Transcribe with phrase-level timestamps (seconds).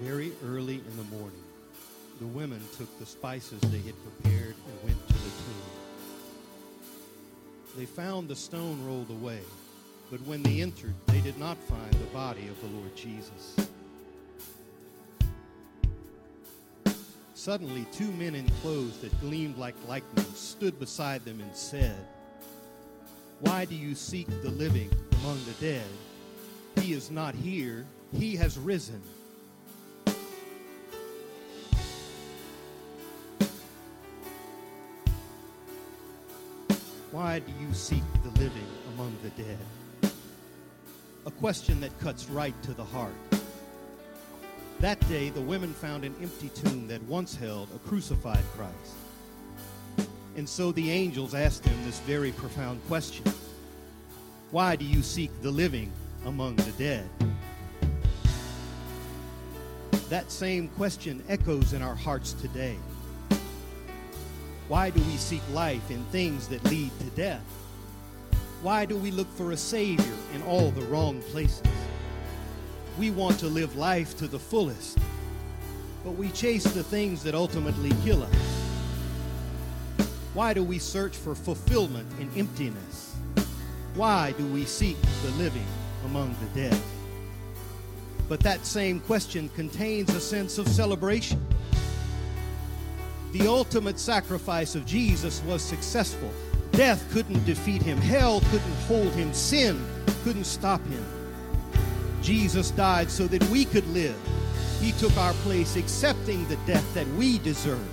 [0.00, 1.42] Very early in the morning,
[2.20, 5.72] the women took the spices they had prepared and went to the tomb.
[7.76, 9.40] They found the stone rolled away,
[10.08, 13.56] but when they entered, they did not find the body of the Lord Jesus.
[17.34, 21.96] Suddenly, two men in clothes that gleamed like lightning stood beside them and said,
[23.40, 24.90] Why do you seek the living
[25.22, 25.86] among the dead?
[26.76, 29.02] He is not here, he has risen.
[37.10, 40.12] Why do you seek the living among the dead?
[41.24, 43.14] A question that cuts right to the heart.
[44.80, 50.08] That day, the women found an empty tomb that once held a crucified Christ.
[50.36, 53.24] And so the angels asked him this very profound question
[54.50, 55.90] Why do you seek the living
[56.26, 57.08] among the dead?
[60.10, 62.76] That same question echoes in our hearts today.
[64.68, 67.42] Why do we seek life in things that lead to death?
[68.60, 71.62] Why do we look for a Savior in all the wrong places?
[72.98, 74.98] We want to live life to the fullest,
[76.04, 78.34] but we chase the things that ultimately kill us.
[80.34, 83.16] Why do we search for fulfillment in emptiness?
[83.94, 85.66] Why do we seek the living
[86.04, 86.78] among the dead?
[88.28, 91.42] But that same question contains a sense of celebration.
[93.32, 96.30] The ultimate sacrifice of Jesus was successful.
[96.72, 99.84] Death couldn't defeat him, hell couldn't hold him, sin
[100.24, 101.04] couldn't stop him.
[102.22, 104.16] Jesus died so that we could live.
[104.80, 107.86] He took our place, accepting the death that we deserve,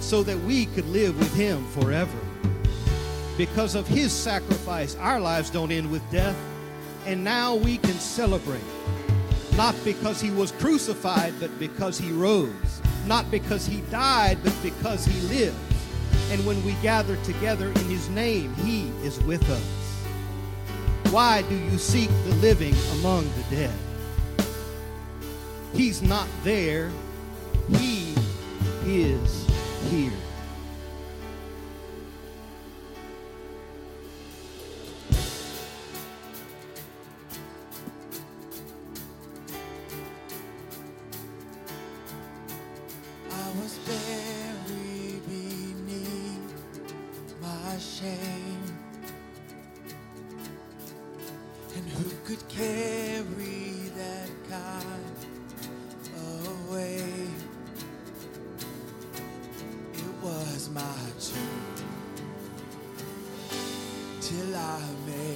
[0.00, 2.18] so that we could live with him forever.
[3.36, 6.36] Because of his sacrifice, our lives don't end with death,
[7.06, 8.60] and now we can celebrate.
[9.56, 12.82] Not because he was crucified, but because he rose.
[13.06, 15.56] Not because he died, but because he lives.
[16.30, 21.12] And when we gather together in his name, he is with us.
[21.12, 23.74] Why do you seek the living among the dead?
[25.74, 26.90] He's not there,
[27.68, 28.14] he
[28.86, 29.46] is
[29.90, 30.12] here.
[47.82, 48.62] Shame.
[51.74, 55.16] And who could carry that kind
[56.70, 57.26] away?
[59.94, 61.74] It was my tomb
[64.20, 65.31] till I made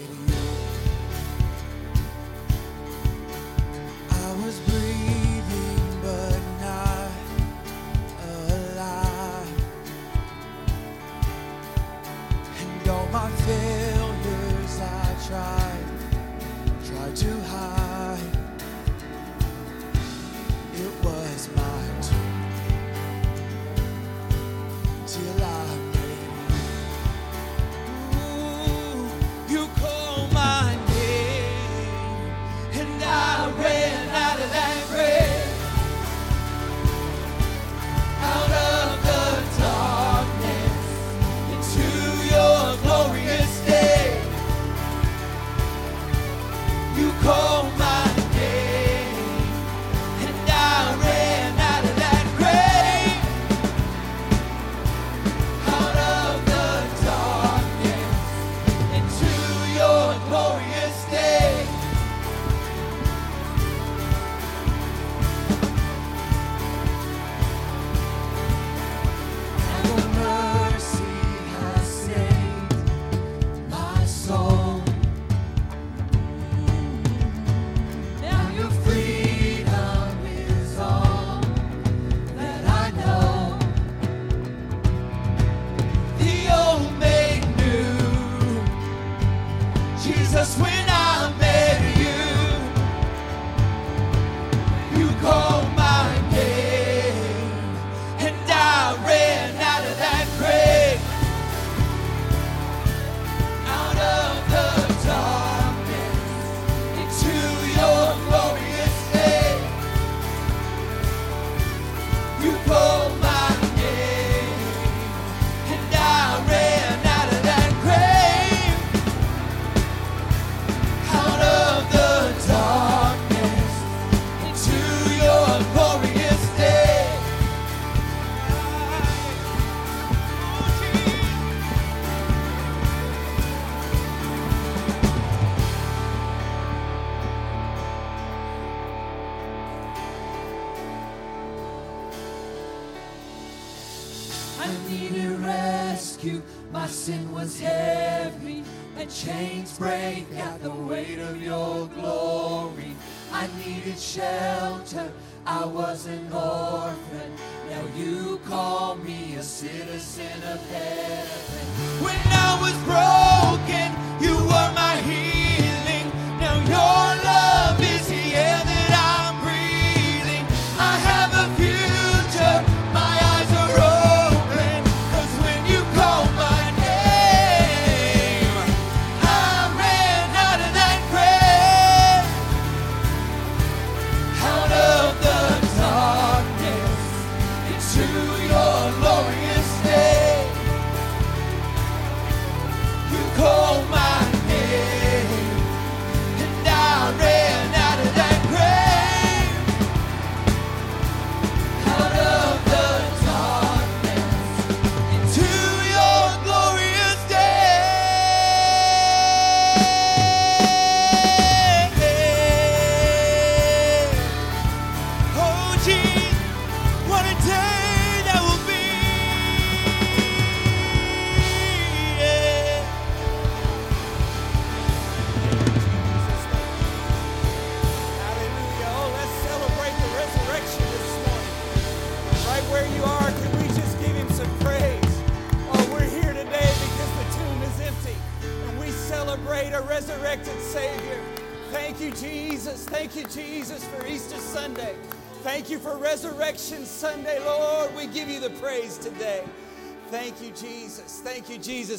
[146.73, 148.65] My sin was heavy
[148.99, 152.97] and chains break at the weight of your glory.
[153.33, 155.13] I needed shelter.
[155.47, 157.31] I was an orphan.
[157.71, 161.67] Now you call me a citizen of heaven.
[162.03, 164.06] When I was broken,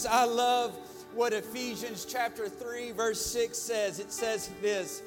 [0.10, 0.74] I love
[1.14, 4.00] what Ephesians chapter 3, verse 6 says.
[4.00, 5.02] It says this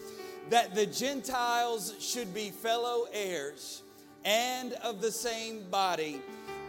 [0.50, 3.82] that the Gentiles should be fellow heirs
[4.24, 6.20] and of the same body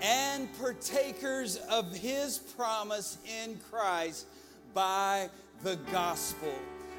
[0.02, 4.28] and partakers of his promise in Christ
[4.74, 5.30] by
[5.64, 6.54] the gospel.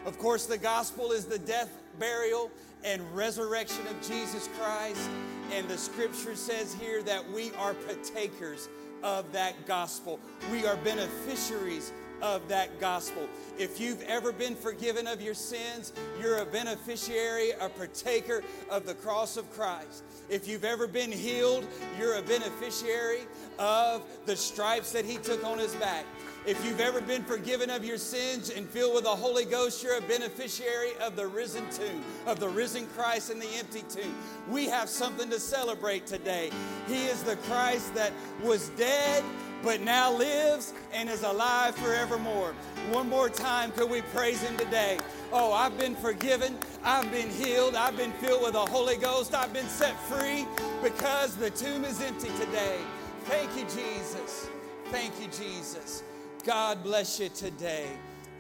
[0.05, 2.51] Of course, the gospel is the death, burial,
[2.85, 5.09] and resurrection of Jesus Christ.
[5.53, 8.69] And the scripture says here that we are partakers
[9.03, 10.19] of that gospel.
[10.51, 13.29] We are beneficiaries of that gospel.
[13.59, 18.95] If you've ever been forgiven of your sins, you're a beneficiary, a partaker of the
[18.95, 20.05] cross of Christ.
[20.29, 21.67] If you've ever been healed,
[21.99, 23.23] you're a beneficiary
[23.59, 26.05] of the stripes that He took on His back.
[26.45, 29.99] If you've ever been forgiven of your sins and filled with the Holy Ghost, you're
[29.99, 34.13] a beneficiary of the risen tomb, of the risen Christ in the empty tomb.
[34.49, 36.51] We have something to celebrate today.
[36.89, 39.23] He is the Christ that was dead
[39.63, 42.55] but now lives and is alive forevermore.
[42.91, 44.99] One more time, could we praise him today?
[45.33, 49.53] Oh, I've been forgiven, I've been healed, I've been filled with the Holy Ghost, I've
[49.53, 50.47] been set free
[50.83, 52.79] because the tomb is empty today.
[53.25, 54.49] Thank you, Jesus.
[54.91, 56.03] Thank you, Jesus.
[56.45, 57.87] God bless you today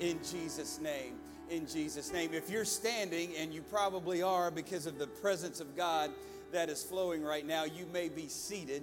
[0.00, 1.14] in Jesus' name.
[1.50, 2.34] In Jesus' name.
[2.34, 6.10] If you're standing, and you probably are because of the presence of God
[6.50, 8.82] that is flowing right now, you may be seated.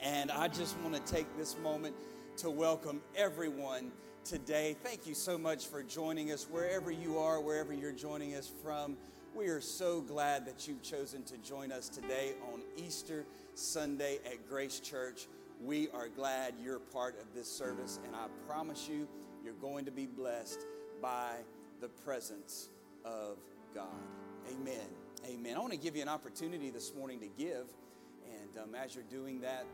[0.00, 1.94] And I just want to take this moment
[2.38, 3.90] to welcome everyone
[4.24, 4.76] today.
[4.82, 8.96] Thank you so much for joining us wherever you are, wherever you're joining us from.
[9.34, 13.24] We are so glad that you've chosen to join us today on Easter
[13.54, 15.28] Sunday at Grace Church.
[15.62, 19.08] We are glad you're part of this service, and I promise you,
[19.44, 20.60] you're going to be blessed
[21.00, 21.36] by
[21.80, 22.68] the presence
[23.04, 23.38] of
[23.74, 23.86] God.
[24.50, 24.86] Amen.
[25.26, 25.56] Amen.
[25.56, 27.66] I want to give you an opportunity this morning to give.
[28.26, 29.66] And um, as you're doing that,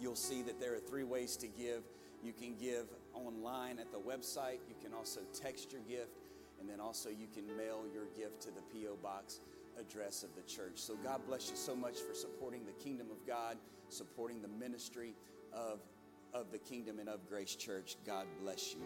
[0.00, 1.82] you'll see that there are three ways to give.
[2.22, 6.18] You can give online at the website, you can also text your gift,
[6.60, 8.96] and then also you can mail your gift to the P.O.
[8.96, 9.40] Box
[9.78, 10.72] address of the church.
[10.74, 13.56] So God bless you so much for supporting the kingdom of God,
[13.88, 15.14] supporting the ministry
[15.52, 15.80] of,
[16.34, 17.96] of the kingdom and of Grace Church.
[18.04, 18.82] God bless you.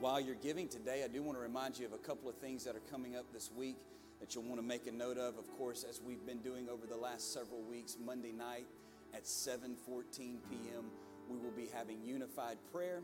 [0.00, 2.64] While you're giving today, I do want to remind you of a couple of things
[2.64, 3.76] that are coming up this week
[4.20, 5.36] that you'll want to make a note of.
[5.36, 8.66] Of course, as we've been doing over the last several weeks, Monday night
[9.14, 10.84] at 7:14 p.m.,
[11.28, 13.02] we will be having unified prayer,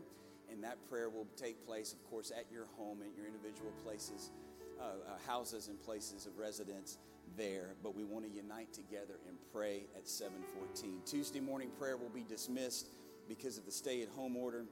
[0.51, 4.31] and that prayer will take place, of course, at your home, at your individual places,
[4.79, 6.97] uh, uh, houses and places of residence
[7.37, 7.75] there.
[7.83, 11.01] But we want to unite together and pray at 7:14.
[11.05, 12.89] Tuesday morning prayer will be dismissed
[13.27, 14.65] because of the stay-at-home order.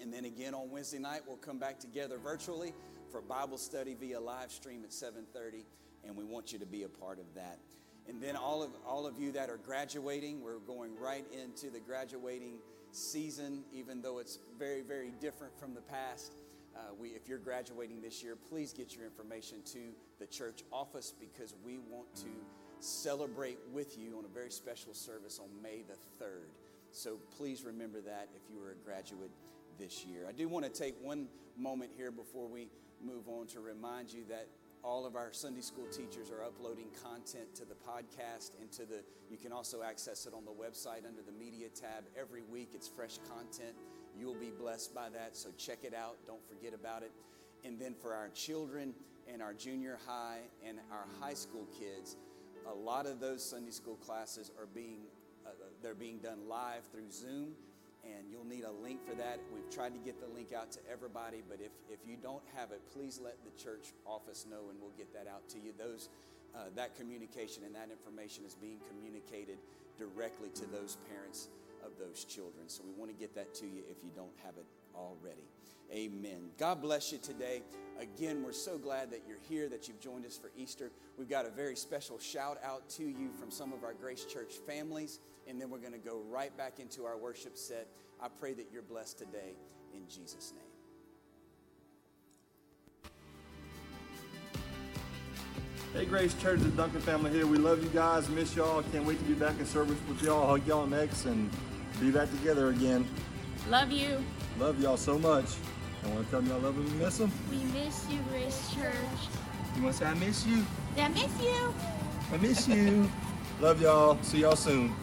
[0.00, 2.72] And then again on Wednesday night, we'll come back together virtually
[3.10, 5.64] for Bible study via live stream at 7:30,
[6.04, 7.58] and we want you to be a part of that.
[8.08, 11.80] And then all of all of you that are graduating, we're going right into the
[11.80, 12.54] graduating
[12.90, 16.32] season, even though it's very, very different from the past.
[16.74, 19.78] Uh, we, if you're graduating this year, please get your information to
[20.18, 22.28] the church office because we want to
[22.80, 26.48] celebrate with you on a very special service on May the 3rd.
[26.92, 29.30] So please remember that if you were a graduate
[29.78, 30.24] this year.
[30.28, 32.68] I do want to take one moment here before we
[33.04, 34.46] move on to remind you that
[34.84, 39.02] all of our Sunday school teachers are uploading content to the podcast and to the
[39.30, 42.04] you can also access it on the website under the media tab.
[42.18, 43.74] Every week it's fresh content.
[44.18, 46.16] You'll be blessed by that so check it out.
[46.26, 47.12] Don't forget about it.
[47.64, 48.94] And then for our children
[49.32, 52.16] and our junior high and our high school kids
[52.66, 55.00] a lot of those sunday school classes are being
[55.46, 55.50] uh,
[55.82, 57.52] they're being done live through zoom
[58.04, 59.40] and you'll need a link for that.
[59.52, 62.72] We've tried to get the link out to everybody, but if, if you don't have
[62.72, 65.72] it, please let the church office know and we'll get that out to you.
[65.76, 66.08] Those,
[66.54, 69.58] uh, that communication and that information is being communicated
[69.98, 71.48] directly to those parents
[71.84, 72.68] of those children.
[72.68, 75.46] So we want to get that to you if you don't have it already.
[75.92, 76.50] Amen.
[76.58, 77.62] God bless you today.
[77.98, 80.90] Again, we're so glad that you're here, that you've joined us for Easter.
[81.16, 84.52] We've got a very special shout out to you from some of our Grace Church
[84.66, 87.88] families and then we're going to go right back into our worship set.
[88.20, 89.54] I pray that you're blessed today
[89.94, 90.64] in Jesus' name.
[95.94, 97.46] Hey, Grace Church, the Duncan family here.
[97.46, 98.82] We love you guys, miss y'all.
[98.92, 100.46] Can't wait to be back in service with y'all.
[100.46, 101.50] Hug y'all next and
[101.98, 103.08] be back together again.
[103.70, 104.22] Love you.
[104.58, 105.46] Love y'all so much.
[106.04, 107.32] I want to tell y'all love them and miss them.
[107.50, 108.92] We miss you, Grace Church.
[109.76, 110.64] You want to say I miss you?
[110.98, 111.74] I miss you.
[112.32, 113.10] I miss you.
[113.60, 114.22] love y'all.
[114.22, 114.94] See y'all soon.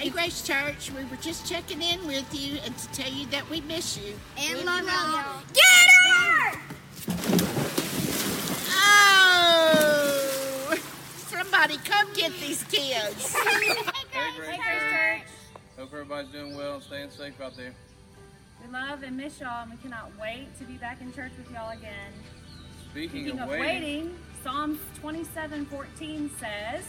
[0.00, 3.50] Hey, Grace Church, we were just checking in with you and to tell you that
[3.50, 4.14] we miss you.
[4.38, 5.42] And we love y'all.
[5.52, 5.62] Get
[6.06, 6.58] her!
[8.70, 10.74] Oh!
[11.28, 13.36] Somebody come get these kids.
[14.10, 15.28] Hey, Grace Church.
[15.76, 17.74] Hope everybody's doing well and staying safe out there.
[18.64, 21.50] We love and miss y'all, and we cannot wait to be back in church with
[21.50, 22.14] y'all again.
[22.90, 26.86] Speaking, Speaking of, of waiting, waiting, Psalms 27:14 says,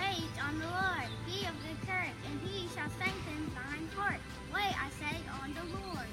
[0.00, 4.20] Wait on the Lord, be of good courage, and he shall strengthen thine heart.
[4.54, 6.06] Wait, I say, on the Lord.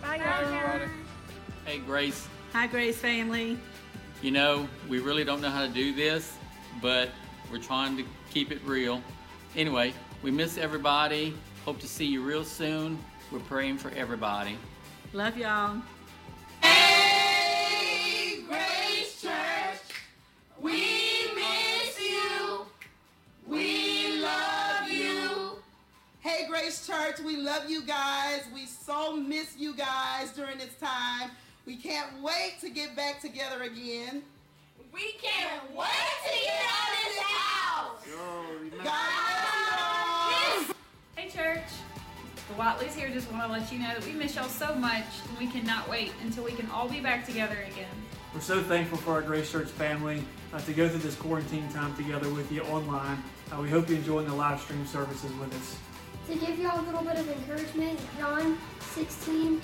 [0.00, 0.44] Bye, Bye, guys.
[0.52, 0.90] everybody.
[1.64, 2.28] Hey, Grace.
[2.52, 3.58] Hi, Grace family.
[4.22, 6.36] You know, we really don't know how to do this,
[6.80, 7.10] but
[7.50, 9.02] we're trying to keep it real.
[9.56, 11.34] Anyway, we miss everybody.
[11.64, 12.98] Hope to see you real soon.
[13.32, 14.56] We're praying for everybody.
[15.12, 15.82] Love y'all.
[16.62, 19.80] Hey, Grace Church,
[20.60, 21.05] we miss you.
[23.46, 25.58] We love you.
[26.18, 28.42] Hey, Grace Church, we love you guys.
[28.52, 31.30] We so miss you guys during this time.
[31.64, 34.24] We can't wait to get back together again.
[34.92, 35.86] We can't wait
[36.24, 38.04] to get out of this house.
[38.82, 38.96] God
[40.42, 40.74] bless you all.
[41.14, 41.70] Hey, church.
[42.48, 45.04] The Watleys here just want to let you know that we miss y'all so much,
[45.28, 47.86] and we cannot wait until we can all be back together again.
[48.36, 51.96] We're so thankful for our Grace Church family uh, to go through this quarantine time
[51.96, 53.24] together with you online.
[53.50, 55.78] Uh, we hope you're enjoying the live stream services with us.
[56.28, 59.58] To give y'all a little bit of encouragement, John 16,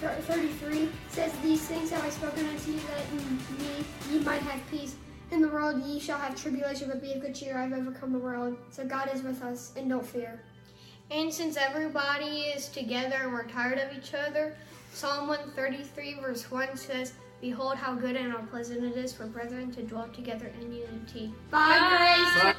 [0.00, 4.60] 33 says, These things have I spoken unto you, that in me ye might have
[4.70, 4.94] peace.
[5.32, 8.12] In the world ye shall have tribulation, but be of good cheer, I have overcome
[8.12, 8.56] the world.
[8.70, 10.40] So God is with us, and don't fear.
[11.10, 14.54] And since everybody is together and we're tired of each other,
[14.92, 19.72] Psalm 133, verse 1 says, Behold how good and how pleasant it is for brethren
[19.72, 21.34] to dwell together in unity.
[21.50, 22.54] Bye, Grace.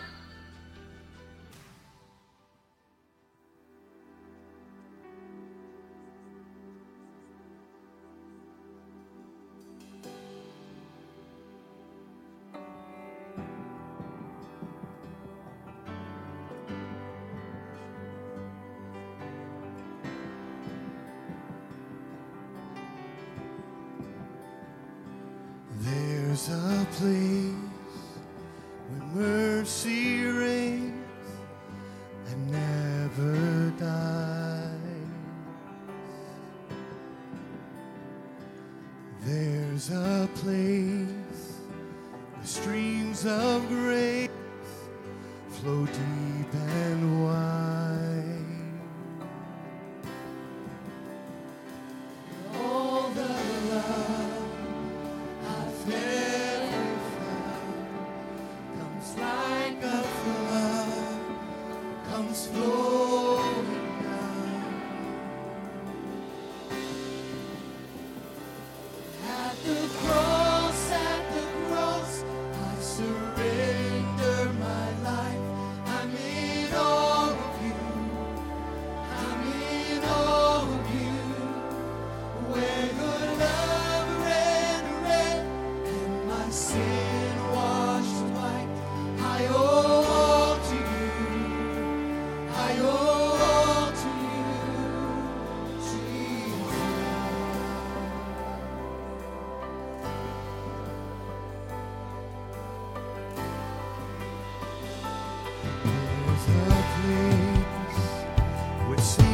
[109.04, 109.33] With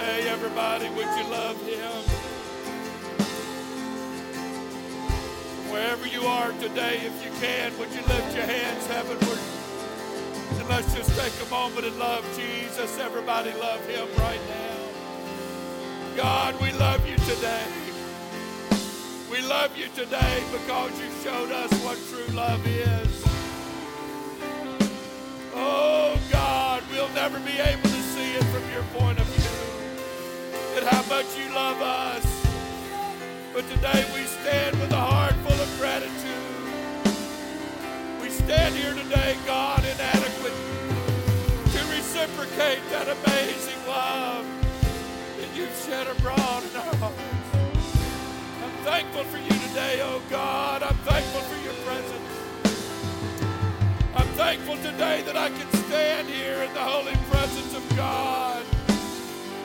[0.00, 2.02] everybody, would you love him?
[5.70, 9.38] Wherever you are today, if you can, would you lift your hands heavenward?
[10.58, 12.98] And let's just take a moment and love Jesus.
[12.98, 16.16] Everybody love him right now.
[16.16, 17.64] God, we love you today.
[19.30, 23.24] We love you today because you showed us what true love is.
[25.54, 29.31] Oh God, we'll never be able to see it from your point of
[30.82, 32.26] and how much you love us.
[33.54, 36.10] But today we stand with a heart full of gratitude.
[38.20, 40.52] We stand here today, God, inadequate
[41.70, 44.44] to reciprocate that amazing love
[45.38, 47.22] that you've shed abroad in our hearts.
[48.64, 50.82] I'm thankful for you today, oh God.
[50.82, 52.30] I'm thankful for your presence.
[54.16, 58.64] I'm thankful today that I can stand here in the holy presence of God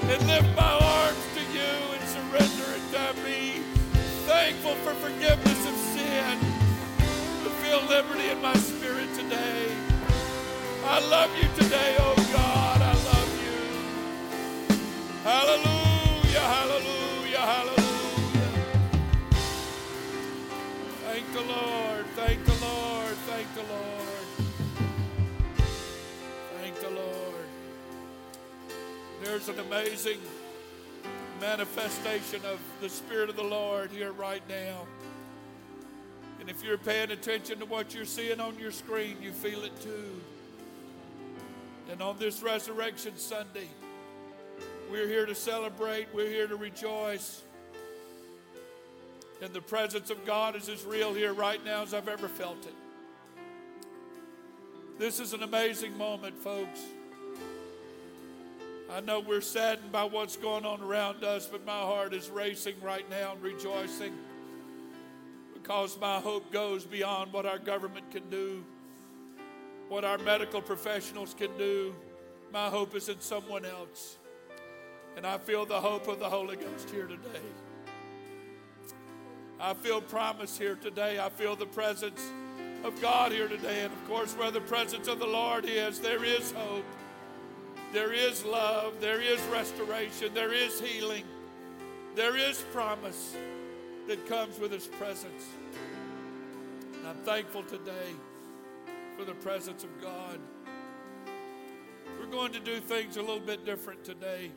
[0.10, 3.62] and lift my arms to you and surrender it to me.
[4.26, 6.39] Thankful for forgiveness of sin.
[7.43, 9.67] To feel liberty in my spirit today.
[10.86, 12.82] I love you today, oh God.
[12.82, 13.60] I love you.
[15.24, 15.77] Hallelujah,
[29.38, 30.17] There's an amazing
[31.39, 34.88] manifestation of the Spirit of the Lord here right now.
[36.39, 39.80] And if you're paying attention to what you're seeing on your screen, you feel it
[39.80, 40.19] too.
[41.91, 43.67] And on this Resurrection Sunday,
[44.89, 47.43] we're here to celebrate, we're here to rejoice.
[49.43, 52.65] And the presence of God is as real here right now as I've ever felt
[52.65, 52.73] it.
[54.97, 56.80] This is an amazing moment, folks.
[58.89, 62.76] I know we're saddened by what's going on around us, but my heart is racing
[62.82, 64.13] right now and rejoicing
[65.54, 68.63] because my hope goes beyond what our government can do,
[69.89, 71.93] what our medical professionals can do.
[72.54, 74.17] My hope is in someone else.
[75.17, 77.41] And I feel the hope of the Holy Ghost here today.
[79.60, 81.19] I feel promise here today.
[81.19, 82.21] I feel the presence
[82.86, 83.82] of God here today.
[83.84, 86.86] And of course, where the presence of the Lord is, there is hope.
[87.98, 89.02] There is love.
[89.02, 90.32] There is restoration.
[90.36, 91.24] There is healing.
[92.14, 93.36] There is promise
[94.08, 95.46] that comes with His presence.
[96.94, 98.12] And I'm thankful today
[99.18, 100.38] for the presence of God.
[102.20, 104.52] We're going to do things a little bit different today.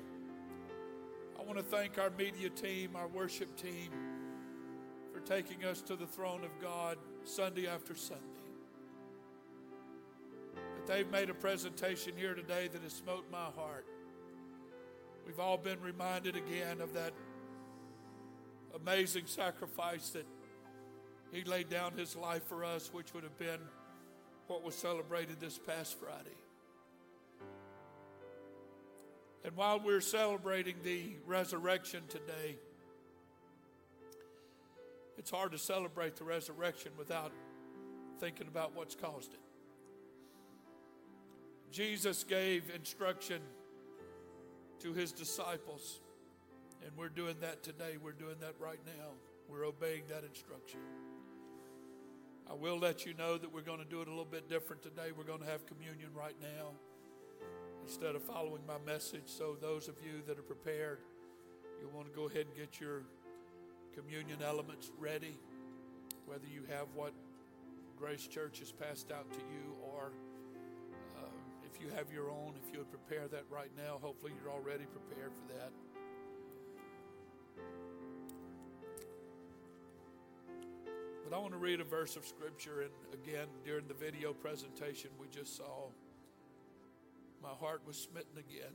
[1.39, 3.89] I want to thank our media team, our worship team,
[5.15, 8.30] for taking us to the throne of God Sunday after Sunday.
[10.81, 13.85] But they've made a presentation here today that has smote my heart.
[15.27, 17.13] We've all been reminded again of that
[18.75, 20.25] amazing sacrifice that
[21.33, 23.61] He laid down His life for us, which would have been
[24.47, 26.37] what was celebrated this past Friday.
[29.45, 32.57] And while we're celebrating the resurrection today,
[35.19, 37.33] it's hard to celebrate the resurrection without
[38.19, 39.41] thinking about what's caused it.
[41.71, 43.41] Jesus gave instruction
[44.81, 46.01] to his disciples,
[46.85, 47.97] and we're doing that today.
[48.03, 49.11] We're doing that right now.
[49.49, 50.81] We're obeying that instruction.
[52.51, 54.83] I will let you know that we're going to do it a little bit different
[54.83, 55.13] today.
[55.17, 56.73] We're going to have communion right now
[57.85, 59.27] instead of following my message.
[59.27, 60.99] So, those of you that are prepared,
[61.81, 63.03] you'll want to go ahead and get your
[63.95, 65.39] communion elements ready,
[66.27, 67.13] whether you have what
[67.97, 69.80] Grace Church has passed out to you
[71.73, 74.85] if you have your own, if you would prepare that right now, hopefully you're already
[74.87, 75.73] prepared for that.
[81.25, 85.11] But I want to read a verse of Scripture, and again, during the video presentation
[85.21, 85.91] we just saw,
[87.43, 88.75] my heart was smitten again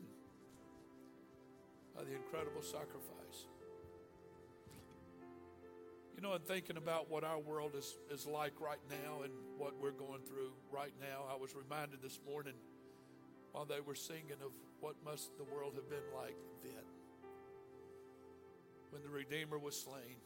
[1.96, 3.48] by the incredible sacrifice.
[6.16, 9.74] You know, in thinking about what our world is, is like right now and what
[9.78, 12.54] we're going through right now, I was reminded this morning
[13.56, 16.84] while they were singing of what must the world have been like then
[18.90, 20.20] when the Redeemer was slain.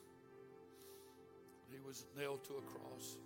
[1.72, 3.18] He was nailed to a cross.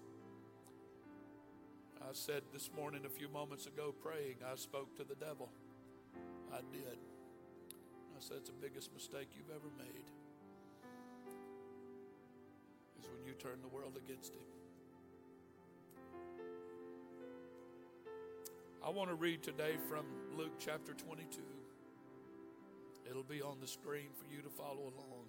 [2.01, 5.49] I said this morning, a few moments ago, praying, I spoke to the devil.
[6.51, 6.97] I did.
[7.71, 10.07] I said, it's the biggest mistake you've ever made
[12.99, 14.62] is when you turn the world against him.
[18.85, 21.39] I want to read today from Luke chapter 22
[23.09, 25.25] It'll be on the screen for you to follow along.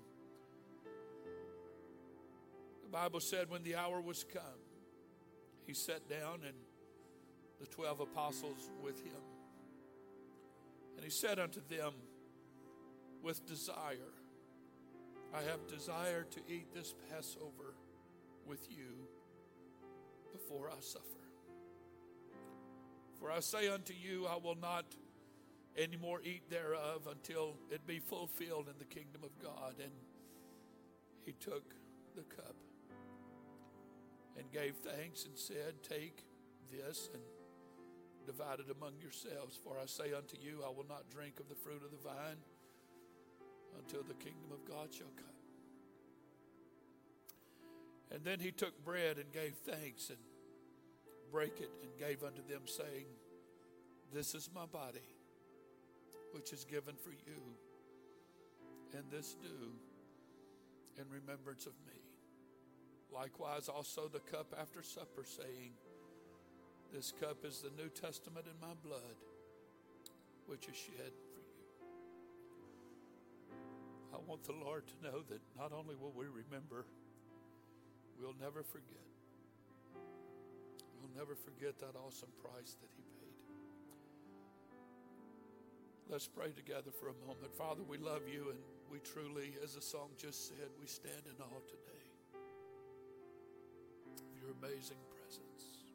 [2.83, 4.43] The Bible said when the hour was come,
[5.67, 6.57] he sat down and
[7.61, 9.23] the twelve apostles with him.
[10.97, 11.93] And he said unto them,
[13.23, 14.15] with desire,
[15.33, 17.75] I have desired to eat this Passover
[18.47, 19.09] with you
[20.33, 21.14] before I suffer.
[23.25, 24.85] For I say unto you, I will not
[25.79, 29.77] any more eat thereof until it be fulfilled in the kingdom of God.
[29.83, 29.93] And
[31.25, 31.75] he took
[32.15, 32.55] the cup
[34.37, 36.23] and gave thanks and said, Take
[36.71, 37.23] this and
[38.27, 39.59] divide it among yourselves.
[39.65, 42.37] For I say unto you, I will not drink of the fruit of the vine
[43.79, 45.25] until the kingdom of God shall come.
[48.11, 50.19] And then he took bread and gave thanks and
[51.35, 53.07] brake it and gave unto them, saying,
[54.13, 55.03] This is my body,
[56.31, 57.41] which is given for you,
[58.97, 59.73] and this do
[60.97, 61.99] in remembrance of me.
[63.13, 65.73] Likewise, also the cup after supper, saying,
[66.93, 69.19] This cup is the New Testament in my blood,
[70.47, 71.75] which is shed for you.
[74.15, 76.87] I want the Lord to know that not only will we remember,
[78.21, 79.14] we'll never forget.
[81.17, 83.39] Never forget that awesome price that He paid.
[86.11, 87.55] Let's pray together for a moment.
[87.57, 88.59] Father, we love you, and
[88.91, 92.05] we truly, as the song just said, we stand in awe today
[94.11, 95.87] of your amazing presence.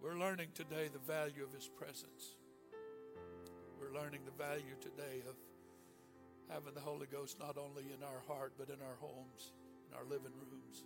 [0.00, 2.38] We're learning today the value of His presence.
[3.80, 5.34] We're learning the value today of
[6.48, 9.52] having the Holy Ghost not only in our heart, but in our homes,
[9.90, 10.84] in our living rooms.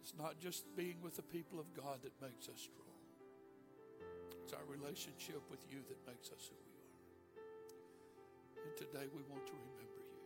[0.00, 2.98] It's not just being with the people of God that makes us strong,
[4.42, 6.96] it's our relationship with you that makes us who we are.
[8.66, 10.24] And today we want to remember you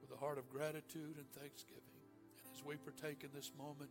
[0.00, 2.00] with a heart of gratitude and thanksgiving.
[2.44, 3.90] And as we partake in this moment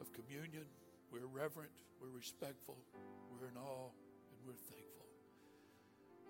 [0.00, 0.68] of communion,
[1.10, 2.76] we're reverent, we're respectful,
[3.32, 5.08] we're in awe, and we're thankful.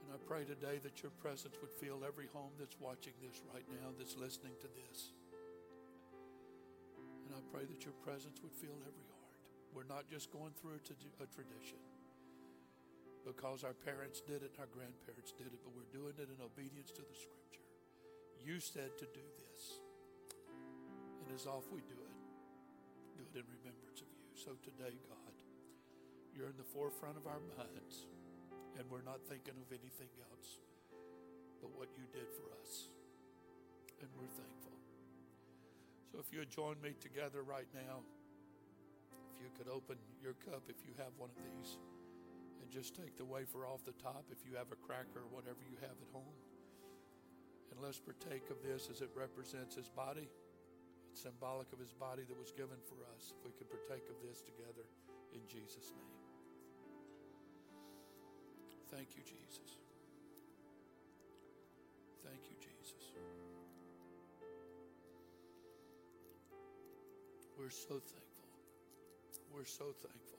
[0.02, 3.66] And I pray today that your presence would fill every home that's watching this right
[3.70, 5.12] now, that's listening to this.
[7.52, 9.36] Pray that your presence would fill every heart.
[9.76, 11.82] We're not just going through a tradition
[13.22, 16.38] because our parents did it and our grandparents did it, but we're doing it in
[16.40, 17.68] obedience to the scripture.
[18.40, 19.78] You said to do this.
[21.22, 22.16] And as off we do it,
[23.14, 24.26] do it in remembrance of you.
[24.34, 25.36] So today, God,
[26.34, 28.10] you're in the forefront of our minds,
[28.74, 30.58] and we're not thinking of anything else
[31.62, 32.90] but what you did for us.
[34.02, 34.71] And we're thankful.
[36.12, 38.04] So if you join me together right now,
[39.32, 41.80] if you could open your cup if you have one of these,
[42.60, 45.64] and just take the wafer off the top if you have a cracker or whatever
[45.64, 46.36] you have at home.
[47.72, 50.28] And let's partake of this as it represents his body.
[51.08, 53.32] It's symbolic of his body that was given for us.
[53.32, 54.84] If we could partake of this together
[55.32, 56.12] in Jesus' name.
[58.92, 59.81] Thank you, Jesus.
[67.62, 68.50] We're so thankful.
[69.54, 70.38] We're so thankful.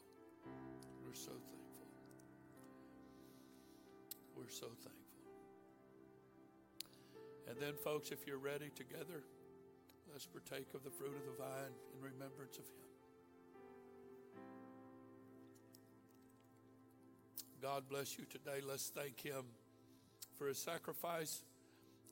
[1.05, 1.88] We're so thankful.
[4.36, 4.91] We're so thankful.
[7.47, 9.24] And then, folks, if you're ready together,
[10.11, 12.84] let's partake of the fruit of the vine in remembrance of Him.
[17.61, 18.59] God bless you today.
[18.67, 19.45] Let's thank Him
[20.38, 21.41] for His sacrifice.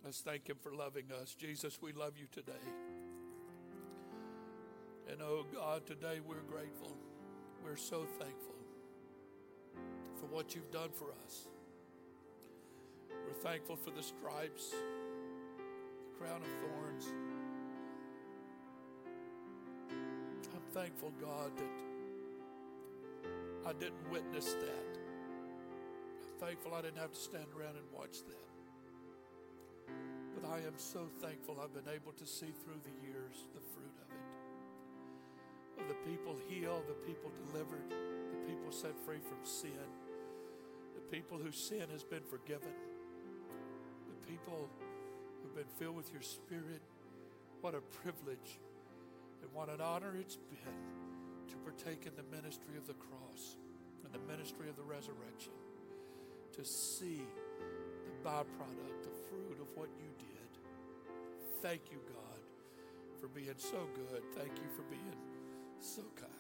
[0.06, 1.36] Let's thank Him for loving us.
[1.38, 2.91] Jesus, we love you today.
[5.12, 6.96] And oh God, today we're grateful.
[7.66, 8.56] We're so thankful
[10.18, 11.50] for what you've done for us.
[13.10, 17.14] We're thankful for the stripes, the crown of thorns.
[20.56, 21.76] I'm thankful, God, that
[23.70, 24.98] I didn't witness that.
[26.22, 29.94] I'm thankful I didn't have to stand around and watch that.
[30.40, 33.92] But I am so thankful I've been able to see through the years the fruit
[34.02, 34.31] of it
[35.88, 39.88] the people healed, the people delivered, the people set free from sin,
[40.96, 42.74] the people whose sin has been forgiven,
[44.08, 44.70] the people
[45.42, 46.82] who've been filled with your spirit.
[47.62, 48.60] What a privilege
[49.42, 50.82] and what an honor it's been
[51.50, 53.58] to partake in the ministry of the cross
[54.04, 55.54] and the ministry of the resurrection,
[56.54, 57.22] to see
[58.06, 60.50] the byproduct, the fruit of what you did.
[61.62, 62.42] Thank you, God,
[63.20, 64.24] for being so good.
[64.36, 65.14] Thank you for being
[65.82, 66.32] so kind.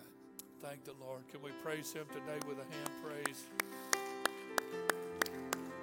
[0.61, 1.27] Thank the Lord.
[1.31, 3.45] Can we praise Him today with a hand praise?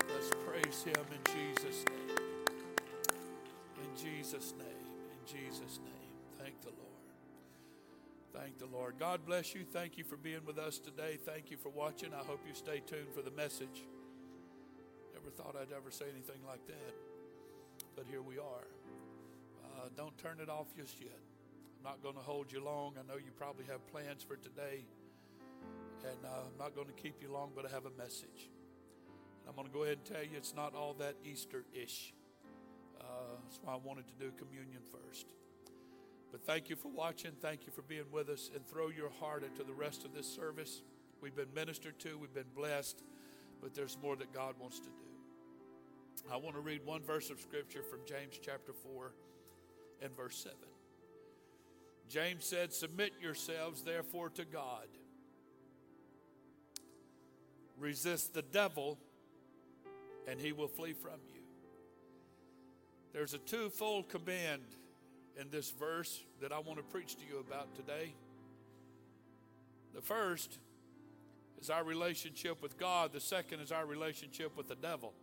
[0.09, 2.17] Let's praise Him in Jesus' name.
[3.83, 4.67] In Jesus' name.
[5.11, 6.39] In Jesus' name.
[6.39, 6.89] Thank the Lord.
[8.33, 8.95] Thank the Lord.
[8.99, 9.65] God bless you.
[9.65, 11.19] Thank you for being with us today.
[11.25, 12.15] Thank you for watching.
[12.15, 13.83] I hope you stay tuned for the message.
[15.15, 16.95] Never thought I'd ever say anything like that,
[17.97, 18.67] but here we are.
[19.65, 21.28] Uh, don't turn it off just yet.
[21.79, 22.95] I'm not going to hold you long.
[22.99, 24.85] I know you probably have plans for today,
[26.03, 28.51] and uh, I'm not going to keep you long, but I have a message.
[29.41, 32.13] And I'm going to go ahead and tell you it's not all that Easter ish.
[33.01, 33.05] Uh,
[33.45, 35.27] that's why I wanted to do communion first.
[36.33, 37.33] But thank you for watching.
[37.41, 38.51] Thank you for being with us.
[38.55, 40.83] And throw your heart into the rest of this service.
[41.21, 43.03] We've been ministered to, we've been blessed,
[43.63, 46.33] but there's more that God wants to do.
[46.33, 49.13] I want to read one verse of Scripture from James chapter 4
[50.03, 50.57] and verse 7.
[52.09, 54.87] James said, Submit yourselves therefore to God.
[57.79, 58.99] Resist the devil,
[60.27, 61.41] and he will flee from you.
[63.13, 64.63] There's a twofold command
[65.39, 68.15] in this verse that I want to preach to you about today.
[69.95, 70.59] The first
[71.61, 75.15] is our relationship with God, the second is our relationship with the devil.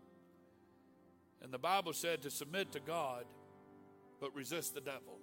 [1.42, 3.26] And the Bible said to submit to God,
[4.20, 5.20] but resist the devil.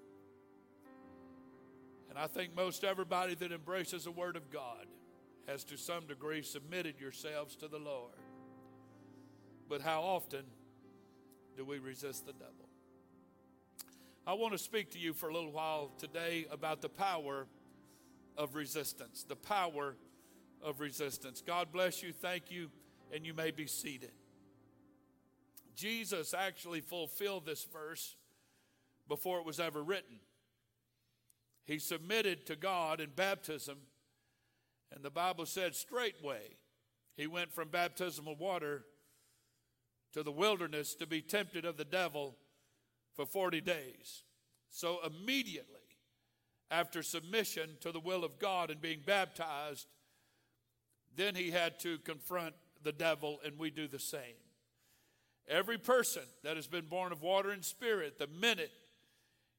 [2.12, 4.84] And I think most everybody that embraces the Word of God
[5.48, 8.12] has to some degree submitted yourselves to the Lord.
[9.66, 10.42] But how often
[11.56, 12.68] do we resist the devil?
[14.26, 17.46] I want to speak to you for a little while today about the power
[18.36, 19.24] of resistance.
[19.26, 19.96] The power
[20.62, 21.40] of resistance.
[21.40, 22.12] God bless you.
[22.12, 22.68] Thank you.
[23.10, 24.12] And you may be seated.
[25.74, 28.16] Jesus actually fulfilled this verse
[29.08, 30.18] before it was ever written.
[31.64, 33.78] He submitted to God in baptism,
[34.94, 36.56] and the Bible said straightway
[37.16, 38.84] he went from baptism of water
[40.12, 42.36] to the wilderness to be tempted of the devil
[43.14, 44.24] for 40 days.
[44.70, 45.80] So immediately
[46.70, 49.86] after submission to the will of God and being baptized,
[51.14, 54.40] then he had to confront the devil, and we do the same.
[55.46, 58.72] Every person that has been born of water and spirit, the minute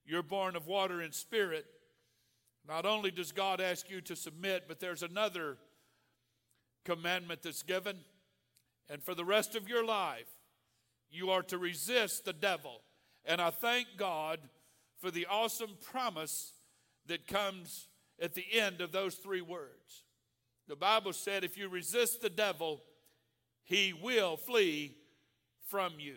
[0.05, 1.65] you're born of water and spirit,
[2.67, 5.57] not only does God ask you to submit, but there's another
[6.85, 7.97] commandment that's given.
[8.89, 10.29] And for the rest of your life,
[11.09, 12.81] you are to resist the devil.
[13.25, 14.39] And I thank God
[14.97, 16.53] for the awesome promise
[17.07, 17.87] that comes
[18.21, 20.03] at the end of those three words.
[20.67, 22.81] The Bible said, if you resist the devil,
[23.63, 24.95] he will flee
[25.67, 26.15] from you.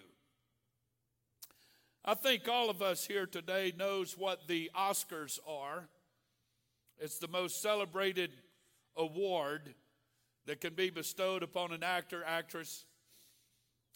[2.04, 5.88] I think all of us here today knows what the Oscars are.
[6.98, 8.30] It's the most celebrated
[8.96, 9.74] award
[10.46, 12.86] that can be bestowed upon an actor, actress,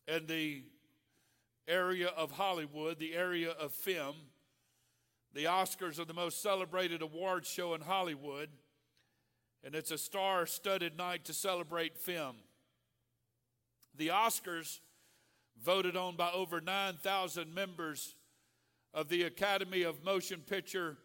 [0.07, 0.65] in the
[1.69, 4.17] area of Hollywood, the area of film.
[5.33, 8.49] The Oscars are the most celebrated award show in Hollywood,
[9.63, 12.37] and it's a star studded night to celebrate film.
[13.97, 14.81] The Oscars,
[15.63, 18.15] voted on by over 9,000 members
[18.95, 20.97] of the Academy of Motion Picture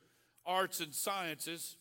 [0.45, 1.77] Arts and Sciences,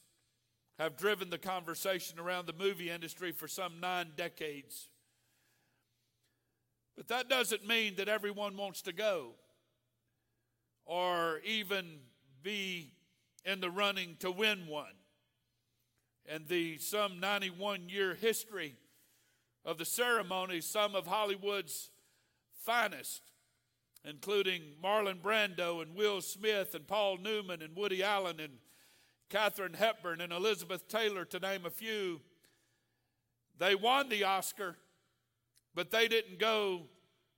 [0.79, 4.89] have driven the conversation around the movie industry for some nine decades.
[6.97, 9.33] But that doesn't mean that everyone wants to go
[10.85, 11.99] or even
[12.43, 12.93] be
[13.45, 14.93] in the running to win one.
[16.27, 18.75] And the some 91 year history
[19.65, 21.91] of the ceremony, some of Hollywood's
[22.61, 23.23] finest,
[24.05, 28.53] including Marlon Brando and Will Smith and Paul Newman and Woody Allen and
[29.31, 32.21] Katharine Hepburn and Elizabeth Taylor, to name a few.
[33.59, 34.77] They won the Oscar,
[35.75, 36.83] but they didn't go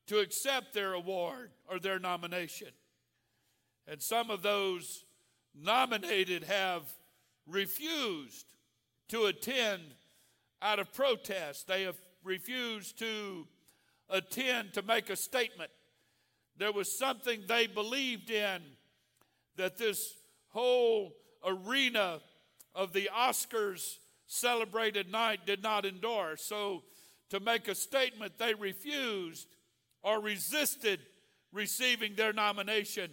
[0.07, 2.69] to accept their award or their nomination.
[3.87, 5.05] And some of those
[5.55, 6.83] nominated have
[7.47, 8.47] refused
[9.09, 9.83] to attend
[10.61, 11.67] out of protest.
[11.67, 13.47] They have refused to
[14.09, 15.71] attend to make a statement.
[16.57, 18.63] There was something they believed in
[19.57, 20.15] that this
[20.49, 21.15] whole
[21.47, 22.21] arena
[22.75, 26.43] of the Oscars celebrated night did not endorse.
[26.43, 26.83] So,
[27.31, 29.49] to make a statement, they refused
[30.03, 31.01] or resisted
[31.53, 33.11] receiving their nomination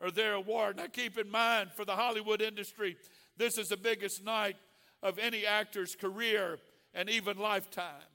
[0.00, 0.76] or their award.
[0.76, 2.96] Now, keep in mind, for the Hollywood industry,
[3.36, 4.56] this is the biggest night
[5.02, 6.58] of any actor's career
[6.94, 8.10] and even lifetime.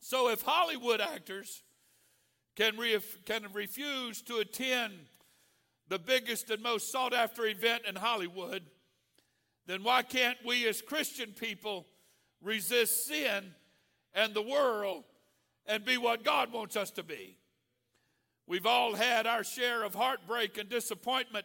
[0.00, 1.62] So, if Hollywood actors
[2.56, 4.94] can, re- can refuse to attend
[5.88, 8.62] the biggest and most sought after event in Hollywood,
[9.66, 11.86] then why can't we as Christian people
[12.42, 13.54] resist sin
[14.14, 15.04] and the world
[15.66, 17.36] and be what God wants us to be?
[18.46, 21.44] We've all had our share of heartbreak and disappointment.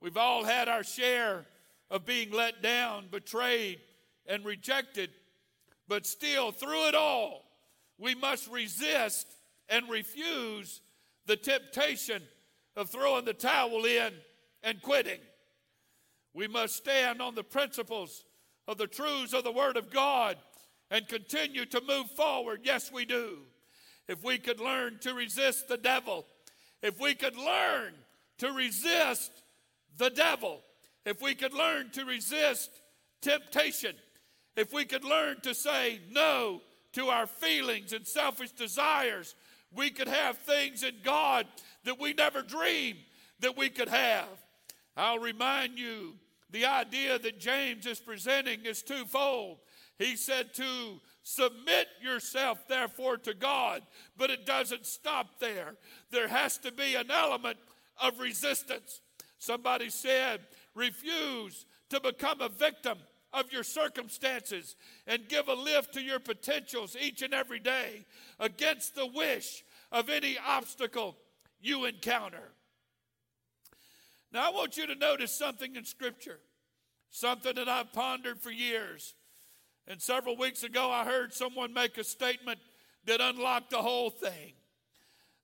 [0.00, 1.46] We've all had our share
[1.90, 3.78] of being let down, betrayed,
[4.26, 5.10] and rejected.
[5.86, 7.44] But still, through it all,
[7.98, 9.28] we must resist
[9.68, 10.80] and refuse
[11.26, 12.22] the temptation
[12.76, 14.12] of throwing the towel in
[14.62, 15.20] and quitting.
[16.34, 18.24] We must stand on the principles
[18.66, 20.36] of the truths of the Word of God
[20.90, 22.60] and continue to move forward.
[22.64, 23.38] Yes, we do.
[24.08, 26.26] If we could learn to resist the devil,
[26.82, 27.94] if we could learn
[28.38, 29.30] to resist
[29.98, 30.60] the devil,
[31.04, 32.70] if we could learn to resist
[33.20, 33.94] temptation,
[34.56, 36.60] if we could learn to say no
[36.92, 39.34] to our feelings and selfish desires,
[39.74, 41.46] we could have things in God
[41.84, 43.00] that we never dreamed
[43.40, 44.28] that we could have.
[44.96, 46.14] I'll remind you
[46.50, 49.58] the idea that James is presenting is twofold.
[49.98, 53.82] He said to submit yourself, therefore, to God,
[54.16, 55.74] but it doesn't stop there.
[56.10, 57.58] There has to be an element
[58.02, 59.00] of resistance.
[59.38, 60.40] Somebody said,
[60.74, 62.98] refuse to become a victim
[63.32, 64.76] of your circumstances
[65.06, 68.04] and give a lift to your potentials each and every day
[68.38, 71.16] against the wish of any obstacle
[71.62, 72.52] you encounter.
[74.32, 76.40] Now, I want you to notice something in Scripture,
[77.10, 79.14] something that I've pondered for years.
[79.86, 82.58] And several weeks ago, I heard someone make a statement
[83.06, 84.52] that unlocked the whole thing.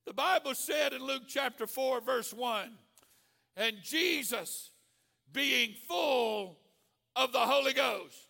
[0.06, 2.70] The Bible said in Luke chapter 4, verse 1
[3.58, 4.70] and Jesus
[5.32, 6.56] being full
[7.16, 8.28] of the Holy Ghost.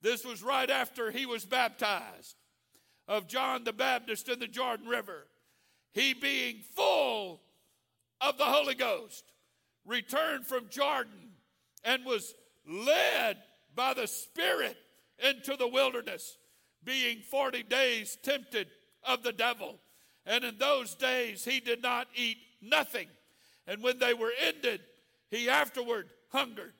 [0.00, 2.36] This was right after he was baptized
[3.08, 5.26] of John the Baptist in the Jordan River.
[5.92, 7.42] He being full
[8.20, 9.24] of the Holy Ghost
[9.84, 11.32] returned from Jordan
[11.84, 12.34] and was
[12.66, 13.38] led
[13.74, 14.76] by the Spirit
[15.18, 16.38] into the wilderness,
[16.84, 18.68] being 40 days tempted
[19.04, 19.78] of the devil.
[20.24, 23.08] And in those days he did not eat nothing.
[23.66, 24.80] And when they were ended,
[25.30, 26.74] he afterward hungered.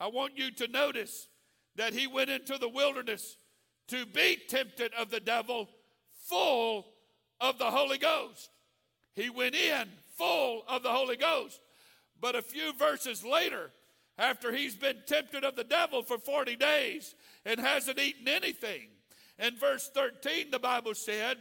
[0.00, 1.28] I want you to notice
[1.76, 3.36] that he went into the wilderness
[3.88, 5.68] to be tempted of the devil,
[6.26, 6.86] full
[7.44, 8.50] of the Holy Ghost.
[9.12, 11.60] He went in full of the Holy Ghost.
[12.20, 13.70] But a few verses later,
[14.16, 17.14] after he's been tempted of the devil for 40 days
[17.44, 18.88] and hasn't eaten anything,
[19.38, 21.36] in verse 13, the Bible said,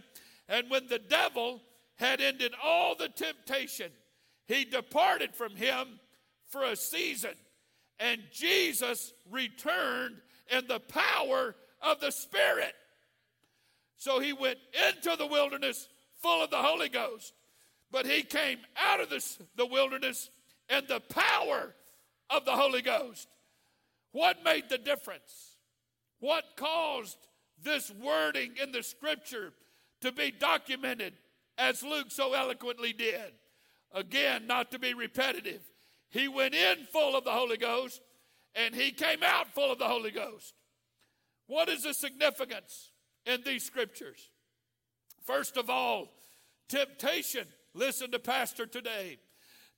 [0.50, 1.62] And when the devil
[1.96, 3.92] had ended all the temptation,
[4.46, 6.00] he departed from him
[6.48, 7.36] for a season.
[8.00, 10.18] And Jesus returned
[10.52, 12.74] in the power of the Spirit.
[13.98, 14.58] So he went
[14.90, 15.88] into the wilderness
[16.24, 17.34] full of the Holy Ghost.
[17.92, 20.32] But he came out of this, the wilderness
[20.70, 21.76] in the power
[22.30, 23.28] of the Holy Ghost.
[24.14, 25.58] What made the difference?
[26.20, 27.18] What caused
[27.62, 29.54] this wording in the scripture
[30.02, 31.14] to be documented
[31.58, 33.34] as Luke so eloquently did?
[33.94, 35.62] Again, not to be repetitive.
[36.10, 38.02] He went in full of the Holy Ghost
[38.56, 40.54] and he came out full of the Holy Ghost.
[41.48, 42.92] What is the significance
[43.26, 44.30] in these scriptures?
[45.24, 46.10] First of all,
[46.68, 47.48] temptation.
[47.74, 49.18] Listen to Pastor today.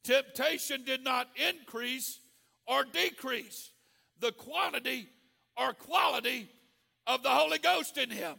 [0.04, 2.20] Temptation did not increase
[2.68, 3.72] or decrease
[4.20, 5.08] the quantity
[5.58, 6.50] or quality
[7.08, 8.36] of the Holy Ghost in him.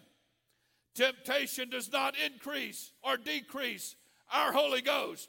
[0.95, 3.97] Temptation does not increase or decrease
[4.33, 5.29] our Holy Ghost.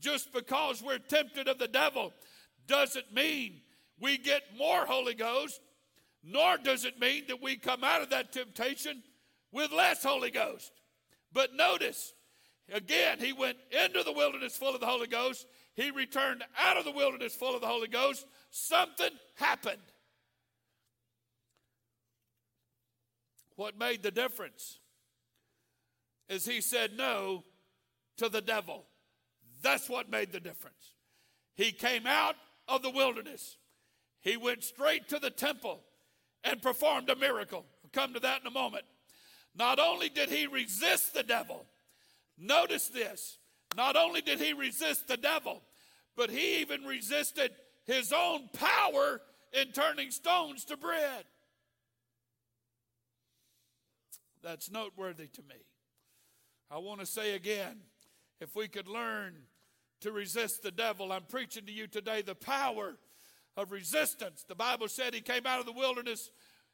[0.00, 2.12] Just because we're tempted of the devil
[2.66, 3.60] doesn't mean
[4.00, 5.60] we get more Holy Ghost,
[6.22, 9.02] nor does it mean that we come out of that temptation
[9.52, 10.72] with less Holy Ghost.
[11.34, 12.14] But notice,
[12.72, 15.46] again, he went into the wilderness full of the Holy Ghost.
[15.74, 18.24] He returned out of the wilderness full of the Holy Ghost.
[18.50, 19.82] Something happened.
[23.56, 24.78] What made the difference
[26.28, 27.44] is he said no
[28.16, 28.84] to the devil.
[29.62, 30.92] That's what made the difference.
[31.54, 32.36] He came out
[32.68, 33.58] of the wilderness.
[34.20, 35.80] He went straight to the temple
[36.44, 37.64] and performed a miracle.
[37.82, 38.84] We'll come to that in a moment.
[39.56, 41.64] Not only did he resist the devil,
[42.38, 43.38] notice this,
[43.76, 45.62] not only did he resist the devil,
[46.16, 47.52] but he even resisted
[47.84, 49.20] his own power
[49.52, 51.24] in turning stones to bread.
[54.42, 55.56] That's noteworthy to me.
[56.70, 57.80] I want to say again
[58.40, 59.34] if we could learn
[60.00, 61.12] to resist the devil.
[61.12, 62.96] I'm preaching to you today the power
[63.56, 64.44] of resistance.
[64.46, 66.30] The Bible said he came out of the wilderness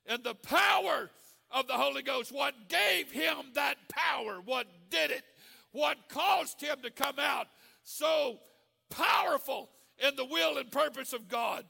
[0.07, 1.11] in the power
[1.53, 2.33] of the Holy Ghost.
[2.33, 4.41] What gave him that power?
[4.45, 5.25] What did it?
[5.73, 7.47] What caused him to come out
[7.83, 8.39] so
[8.91, 11.65] powerful in the will and purpose of God?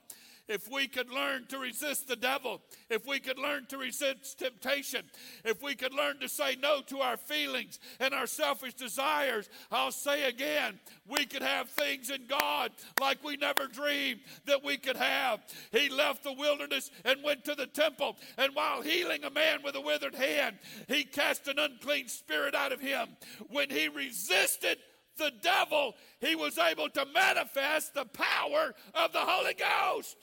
[0.51, 5.03] If we could learn to resist the devil, if we could learn to resist temptation,
[5.45, 9.93] if we could learn to say no to our feelings and our selfish desires, I'll
[9.93, 14.97] say again, we could have things in God like we never dreamed that we could
[14.97, 15.41] have.
[15.71, 19.77] He left the wilderness and went to the temple, and while healing a man with
[19.77, 23.07] a withered hand, he cast an unclean spirit out of him.
[23.51, 24.79] When he resisted
[25.17, 30.17] the devil, he was able to manifest the power of the Holy Ghost.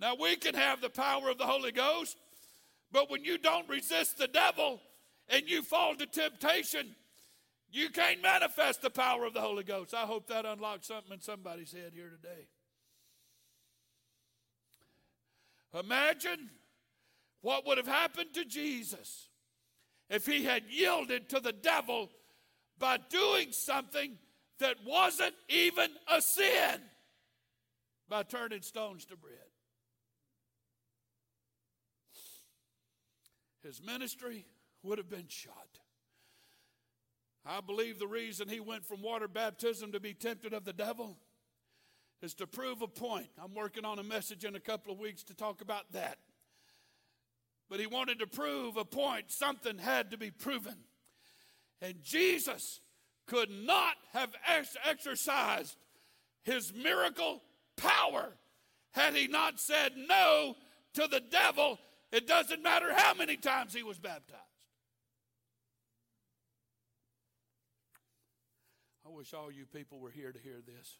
[0.00, 2.16] Now, we can have the power of the Holy Ghost,
[2.92, 4.80] but when you don't resist the devil
[5.28, 6.94] and you fall to temptation,
[7.70, 9.92] you can't manifest the power of the Holy Ghost.
[9.94, 12.46] I hope that unlocks something in somebody's head here today.
[15.78, 16.48] Imagine
[17.42, 19.28] what would have happened to Jesus
[20.08, 22.10] if he had yielded to the devil
[22.78, 24.16] by doing something
[24.60, 26.80] that wasn't even a sin
[28.08, 29.47] by turning stones to bread.
[33.62, 34.46] His ministry
[34.82, 35.80] would have been shot.
[37.44, 41.16] I believe the reason he went from water baptism to be tempted of the devil
[42.20, 43.28] is to prove a point.
[43.42, 46.18] I'm working on a message in a couple of weeks to talk about that.
[47.70, 49.30] But he wanted to prove a point.
[49.30, 50.76] Something had to be proven.
[51.80, 52.80] And Jesus
[53.26, 55.76] could not have ex- exercised
[56.42, 57.42] his miracle
[57.76, 58.32] power
[58.92, 60.56] had he not said no
[60.94, 61.78] to the devil.
[62.10, 64.42] It doesn't matter how many times he was baptized.
[69.06, 70.98] I wish all you people were here to hear this.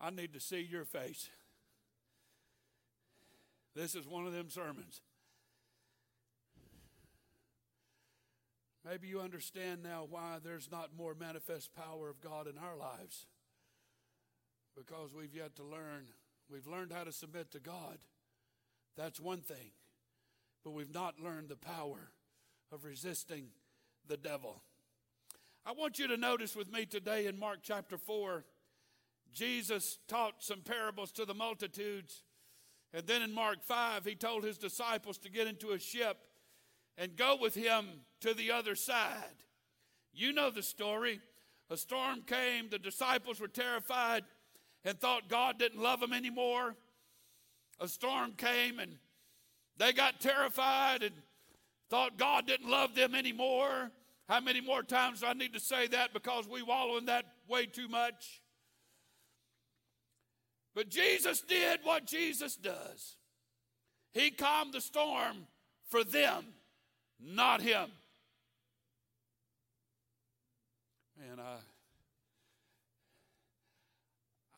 [0.00, 1.30] I need to see your face.
[3.74, 5.00] This is one of them sermons.
[8.84, 13.26] Maybe you understand now why there's not more manifest power of God in our lives.
[14.76, 16.06] Because we've yet to learn.
[16.48, 17.98] We've learned how to submit to God.
[18.96, 19.72] That's one thing.
[20.66, 22.10] But we've not learned the power
[22.72, 23.50] of resisting
[24.08, 24.64] the devil.
[25.64, 28.44] I want you to notice with me today in Mark chapter 4,
[29.32, 32.24] Jesus taught some parables to the multitudes.
[32.92, 36.16] And then in Mark 5, he told his disciples to get into a ship
[36.98, 37.86] and go with him
[38.22, 39.44] to the other side.
[40.12, 41.20] You know the story.
[41.70, 44.24] A storm came, the disciples were terrified
[44.84, 46.74] and thought God didn't love them anymore.
[47.78, 48.96] A storm came and
[49.78, 51.14] they got terrified and
[51.90, 53.90] thought God didn't love them anymore.
[54.28, 57.24] How many more times do I need to say that because we wallow in that
[57.48, 58.40] way too much?
[60.74, 63.16] But Jesus did what Jesus does.
[64.12, 65.46] He calmed the storm
[65.88, 66.44] for them
[67.20, 67.90] not him.
[71.18, 71.56] Man, I,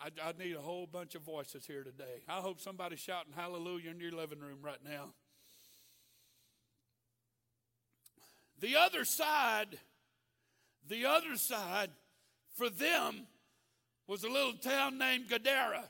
[0.01, 2.23] I, I need a whole bunch of voices here today.
[2.29, 5.15] I hope somebody's shouting hallelujah in your living room right now.
[8.61, 9.79] The other side,
[10.89, 11.91] the other side
[12.57, 13.27] for them
[14.07, 15.85] was a little town named Gadara.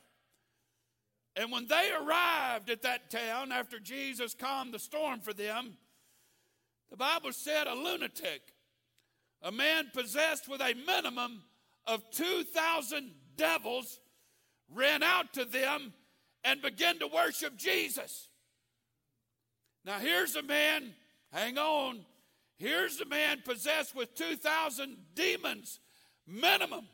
[1.36, 5.76] And when they arrived at that town after Jesus calmed the storm for them,
[6.90, 8.40] the Bible said a lunatic,
[9.42, 11.42] a man possessed with a minimum
[11.86, 14.00] of 2,000 devils,
[14.74, 15.94] ran out to them
[16.44, 18.28] and began to worship Jesus.
[19.84, 20.92] Now, here's a man,
[21.32, 22.04] hang on,
[22.58, 25.80] here's a man possessed with 2,000 demons,
[26.26, 26.86] minimum,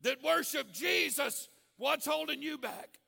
[0.00, 1.48] that worship Jesus.
[1.76, 2.98] What's holding you back?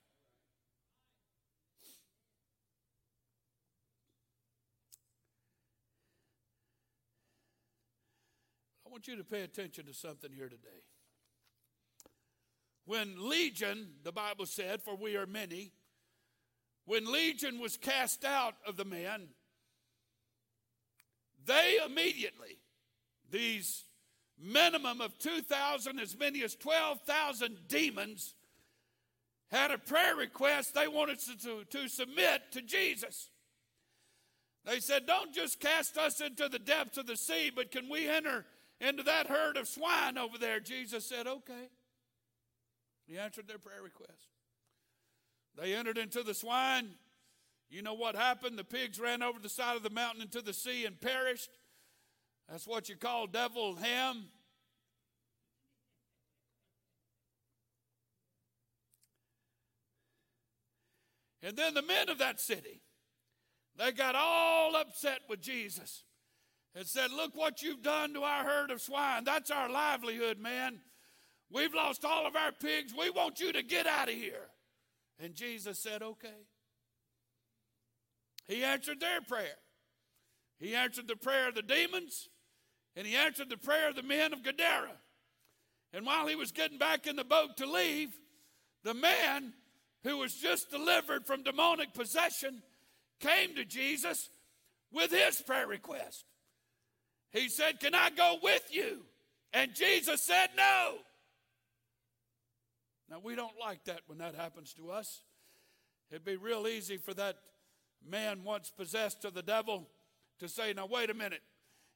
[8.86, 10.82] I want you to pay attention to something here today.
[12.87, 15.72] When Legion, the Bible said, for we are many,
[16.87, 19.28] when Legion was cast out of the man,
[21.47, 22.59] they immediately,
[23.30, 23.85] these
[24.39, 28.35] minimum of 2,000, as many as 12,000 demons,
[29.51, 33.30] had a prayer request they wanted to, to submit to Jesus.
[34.64, 38.09] They said, Don't just cast us into the depths of the sea, but can we
[38.09, 38.45] enter
[38.80, 40.61] into that herd of swine over there.
[40.61, 41.68] Jesus said, Okay.
[43.07, 44.28] He answered their prayer request.
[45.61, 46.90] They entered into the swine.
[47.68, 48.59] You know what happened?
[48.59, 51.50] The pigs ran over the side of the mountain into the sea and perished.
[52.48, 54.24] That's what you call devil ham.
[61.42, 62.80] And then the men of that city,
[63.76, 66.05] they got all upset with Jesus
[66.74, 69.24] and said, Look what you've done to our herd of swine.
[69.24, 70.80] That's our livelihood, man.
[71.51, 72.92] We've lost all of our pigs.
[72.99, 74.49] We want you to get out of here.
[75.20, 76.28] And Jesus said, Okay.
[78.47, 79.57] He answered their prayer.
[80.59, 82.28] He answered the prayer of the demons,
[82.95, 84.92] and he answered the prayer of the men of Gadara.
[85.92, 88.11] And while he was getting back in the boat to leave,
[88.82, 89.53] the man
[90.03, 92.62] who was just delivered from demonic possession
[93.20, 94.28] came to Jesus
[94.92, 96.24] with his prayer request.
[97.32, 99.03] He said, Can I go with you?
[99.53, 100.95] And Jesus said, No.
[103.11, 105.22] Now, we don't like that when that happens to us.
[106.11, 107.36] It'd be real easy for that
[108.09, 109.88] man once possessed of the devil
[110.38, 111.42] to say, Now, wait a minute.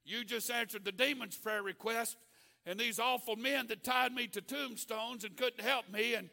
[0.05, 2.17] You just answered the demon's prayer request,
[2.65, 6.31] and these awful men that tied me to tombstones and couldn't help me, and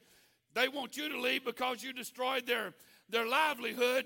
[0.54, 2.74] they want you to leave because you destroyed their,
[3.10, 4.06] their livelihood.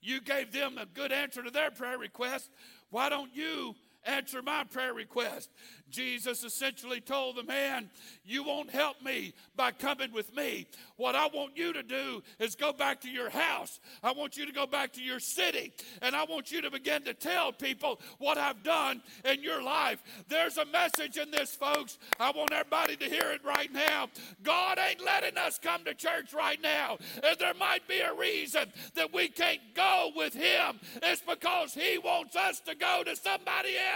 [0.00, 2.50] You gave them a good answer to their prayer request.
[2.88, 3.74] Why don't you
[4.04, 5.50] answer my prayer request.
[5.90, 7.90] Jesus essentially told the man,
[8.24, 10.66] You won't help me by coming with me.
[10.96, 13.80] What I want you to do is go back to your house.
[14.02, 15.72] I want you to go back to your city.
[16.00, 20.02] And I want you to begin to tell people what I've done in your life.
[20.28, 21.98] There's a message in this, folks.
[22.18, 24.08] I want everybody to hear it right now.
[24.42, 26.98] God ain't letting us come to church right now.
[27.24, 30.78] And there might be a reason that we can't go with Him.
[31.02, 33.89] It's because He wants us to go to somebody else.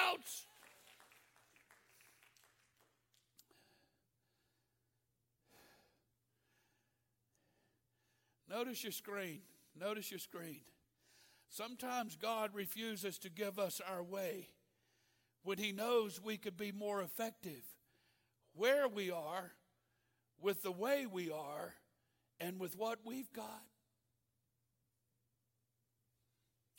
[8.49, 9.41] Notice your screen.
[9.79, 10.61] Notice your screen.
[11.49, 14.49] Sometimes God refuses to give us our way
[15.43, 17.65] when He knows we could be more effective
[18.55, 19.53] where we are,
[20.41, 21.75] with the way we are,
[22.41, 23.65] and with what we've got.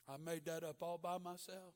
[0.07, 1.74] I made that up all by myself.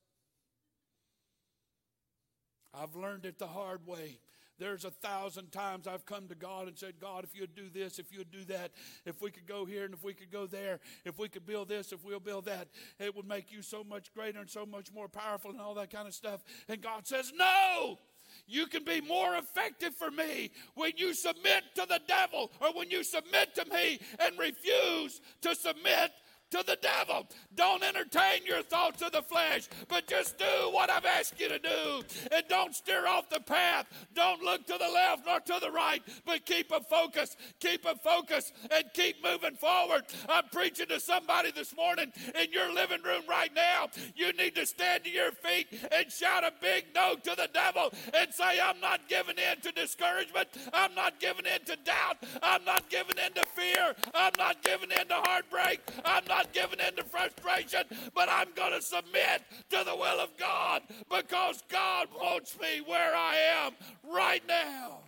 [2.73, 4.19] I've learned it the hard way.
[4.59, 7.97] There's a thousand times I've come to God and said, God, if you'd do this,
[7.97, 8.71] if you'd do that,
[9.05, 11.69] if we could go here and if we could go there, if we could build
[11.69, 12.67] this, if we'll build that,
[12.99, 15.89] it would make you so much greater and so much more powerful and all that
[15.89, 16.43] kind of stuff.
[16.67, 17.99] And God says, No!
[18.45, 22.91] You can be more effective for me when you submit to the devil or when
[22.91, 26.11] you submit to me and refuse to submit
[26.51, 27.27] to the devil.
[27.55, 31.59] Don't entertain your thoughts of the flesh, but just do what I've asked you to
[31.59, 32.03] do.
[32.31, 33.87] And don't steer off the path.
[34.13, 37.35] Don't look to the left nor to the right, but keep a focus.
[37.59, 40.03] Keep a focus and keep moving forward.
[40.27, 43.89] I'm preaching to somebody this morning in your living room right now.
[44.15, 47.91] You need to stand to your feet and shout a big no to the devil
[48.13, 50.47] and say, I'm not giving in to discouragement.
[50.73, 52.17] I'm not giving in to doubt.
[52.41, 53.93] I'm not giving in to fear.
[54.13, 55.81] I'm not giving in to heartbreak.
[56.05, 57.83] I'm not not giving in to frustration,
[58.15, 63.13] but I'm going to submit to the will of God because God wants me where
[63.13, 63.35] I
[63.65, 63.73] am
[64.09, 64.99] right now.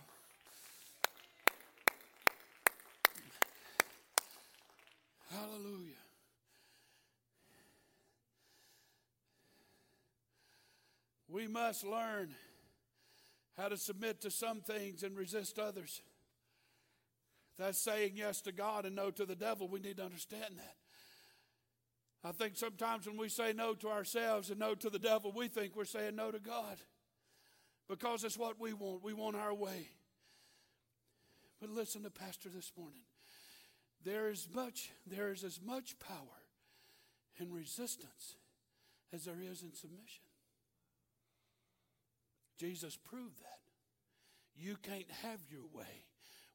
[5.30, 5.88] Hallelujah.
[11.30, 12.34] We must learn
[13.56, 16.02] how to submit to some things and resist others.
[17.58, 19.66] That's saying yes to God and no to the devil.
[19.66, 20.81] We need to understand that.
[22.24, 25.48] I think sometimes when we say no to ourselves and no to the devil, we
[25.48, 26.76] think we're saying no to God
[27.88, 29.02] because it's what we want.
[29.02, 29.88] We want our way.
[31.60, 33.02] But listen to Pastor this morning.
[34.04, 36.16] There is much, there is as much power
[37.38, 38.36] in resistance
[39.12, 40.24] as there is in submission.
[42.58, 43.58] Jesus proved that.
[44.54, 46.04] You can't have your way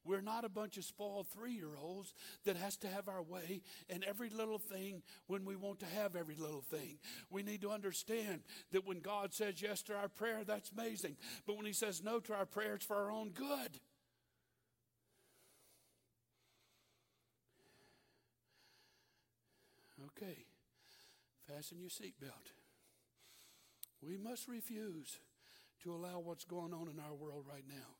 [0.08, 2.14] we're not a bunch of spoiled three year olds
[2.46, 6.16] that has to have our way in every little thing when we want to have
[6.16, 6.98] every little thing.
[7.30, 8.40] We need to understand
[8.72, 11.16] that when God says yes to our prayer, that's amazing.
[11.46, 13.80] But when He says no to our prayer, it's for our own good.
[20.16, 20.46] Okay,
[21.46, 22.52] fasten your seatbelt.
[24.00, 25.18] We must refuse
[25.82, 27.97] to allow what's going on in our world right now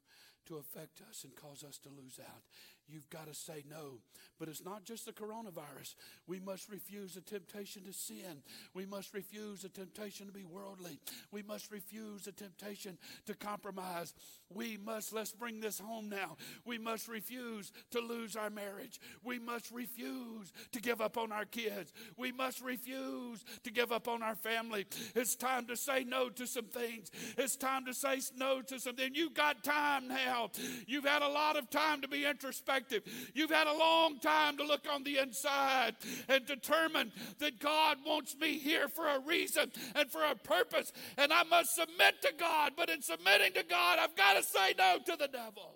[0.49, 2.43] to affect us and cause us to lose out.
[2.89, 4.01] You've got to say no.
[4.39, 5.95] But it's not just the coronavirus.
[6.27, 8.43] We must refuse the temptation to sin.
[8.73, 10.99] We must refuse the temptation to be worldly.
[11.31, 14.15] We must refuse the temptation to compromise.
[14.55, 16.37] We must, let's bring this home now.
[16.65, 19.01] We must refuse to lose our marriage.
[19.23, 21.93] We must refuse to give up on our kids.
[22.17, 24.87] We must refuse to give up on our family.
[25.15, 27.11] It's time to say no to some things.
[27.37, 29.15] It's time to say no to something.
[29.15, 30.51] You've got time now.
[30.87, 33.31] You've had a lot of time to be introspective perspective.
[33.35, 35.97] You've had a long time to look on the inside
[36.29, 41.33] and determine that God wants me here for a reason and for a purpose, and
[41.33, 42.73] I must submit to God.
[42.77, 45.75] But in submitting to God, I've got to say no to the devil.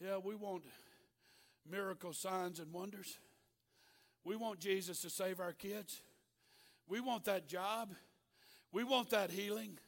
[0.00, 0.64] Yeah, we want
[1.70, 3.18] miracle signs and wonders.
[4.24, 6.00] We want Jesus to save our kids.
[6.88, 7.92] We want that job.
[8.72, 9.78] We want that healing.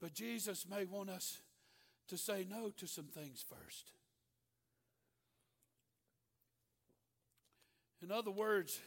[0.00, 1.38] But Jesus may want us
[2.08, 3.90] to say no to some things first.
[8.02, 8.80] In other words,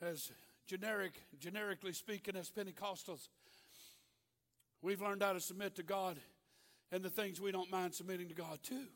[0.00, 0.32] as
[0.66, 3.28] generic, generically speaking, as Pentecostals,
[4.80, 6.18] we've learned how to submit to God
[6.90, 8.86] and the things we don't mind submitting to God to.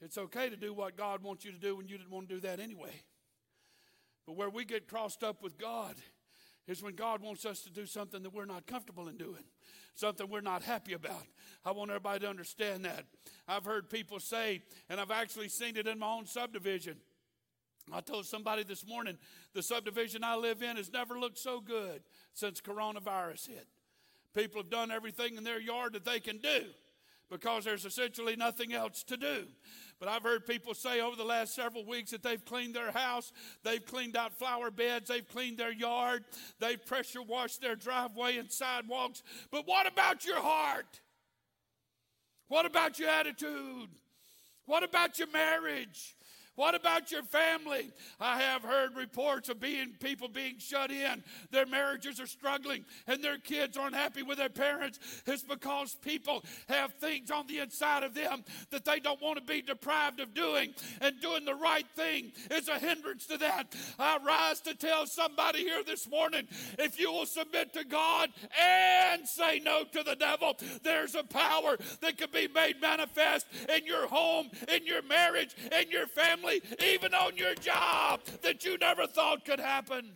[0.00, 2.34] It's okay to do what God wants you to do when you didn't want to
[2.34, 3.02] do that anyway.
[4.26, 5.94] But where we get crossed up with God
[6.68, 9.44] is when God wants us to do something that we're not comfortable in doing,
[9.94, 11.24] something we're not happy about.
[11.64, 13.04] I want everybody to understand that.
[13.48, 16.96] I've heard people say, and I've actually seen it in my own subdivision.
[17.92, 19.18] I told somebody this morning
[19.54, 22.02] the subdivision I live in has never looked so good
[22.32, 23.66] since coronavirus hit.
[24.34, 26.66] People have done everything in their yard that they can do
[27.32, 29.46] because there's essentially nothing else to do.
[29.98, 33.32] But I've heard people say over the last several weeks that they've cleaned their house,
[33.64, 36.24] they've cleaned out flower beds, they've cleaned their yard,
[36.60, 39.22] they've pressure washed their driveway and sidewalks.
[39.50, 41.00] But what about your heart?
[42.48, 43.88] What about your attitude?
[44.66, 46.16] What about your marriage?
[46.54, 47.90] What about your family?
[48.20, 51.24] I have heard reports of being people being shut in.
[51.50, 54.98] Their marriages are struggling and their kids aren't happy with their parents.
[55.26, 59.44] It's because people have things on the inside of them that they don't want to
[59.44, 60.74] be deprived of doing.
[61.00, 63.74] And doing the right thing is a hindrance to that.
[63.98, 66.46] I rise to tell somebody here this morning
[66.78, 68.28] if you will submit to God
[68.62, 73.86] and say no to the devil, there's a power that can be made manifest in
[73.86, 76.62] your home, in your marriage, in your family family,
[76.92, 80.12] even on your job that you never thought could happen.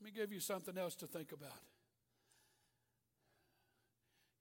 [0.00, 1.52] Let me give you something else to think about.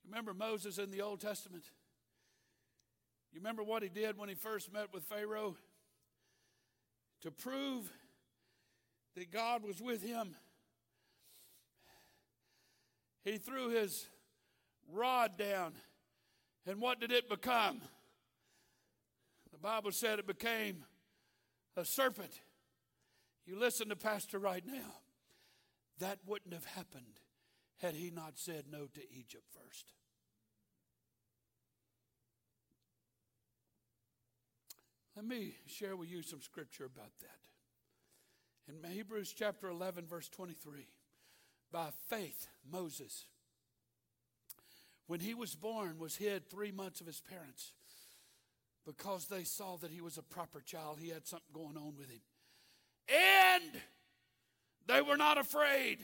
[0.06, 1.64] Remember Moses in the Old Testament?
[3.32, 5.56] You remember what he did when he first met with Pharaoh?
[7.22, 7.92] To prove
[9.16, 10.36] that God was with him,
[13.24, 14.08] he threw his
[14.92, 15.74] rod down.
[16.66, 17.82] And what did it become?
[19.52, 20.84] The Bible said it became
[21.76, 22.42] a serpent.
[23.46, 24.96] You listen to Pastor right now.
[26.00, 27.20] That wouldn't have happened
[27.78, 29.94] had he not said no to Egypt first.
[35.16, 37.40] Let me share with you some scripture about that.
[38.70, 40.88] In Hebrews chapter 11, verse 23,
[41.72, 43.26] by faith, Moses
[45.10, 47.72] when he was born, was hid three months of his parents
[48.86, 51.00] because they saw that he was a proper child.
[51.02, 52.22] He had something going on with him.
[53.08, 53.82] And
[54.86, 55.98] they were not afraid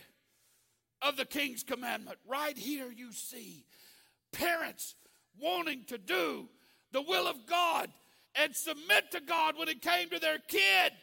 [1.03, 2.17] of the king's commandment.
[2.27, 3.65] Right here, you see
[4.31, 4.95] parents
[5.39, 6.49] wanting to do
[6.91, 7.91] the will of God
[8.33, 10.93] and submit to God when it came to their kid.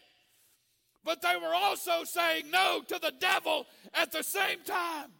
[1.04, 5.12] But they were also saying no to the devil at the same time.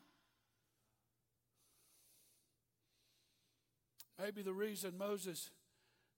[4.19, 5.51] Maybe the reason Moses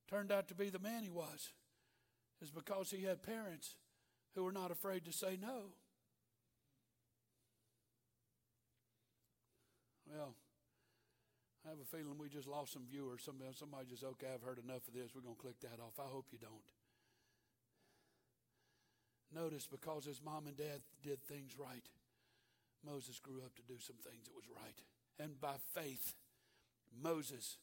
[0.09, 1.53] turned out to be the man he was
[2.43, 3.77] is because he had parents
[4.35, 5.73] who were not afraid to say no.
[10.11, 10.35] Well,
[11.65, 13.23] I have a feeling we just lost some viewers.
[13.25, 15.15] Somebody, somebody just, okay, I've heard enough of this.
[15.15, 15.99] We're going to click that off.
[15.99, 16.69] I hope you don't.
[19.35, 21.89] Notice because his mom and dad did things right,
[22.85, 24.79] Moses grew up to do some things that was right.
[25.19, 26.15] And by faith,
[27.03, 27.57] Moses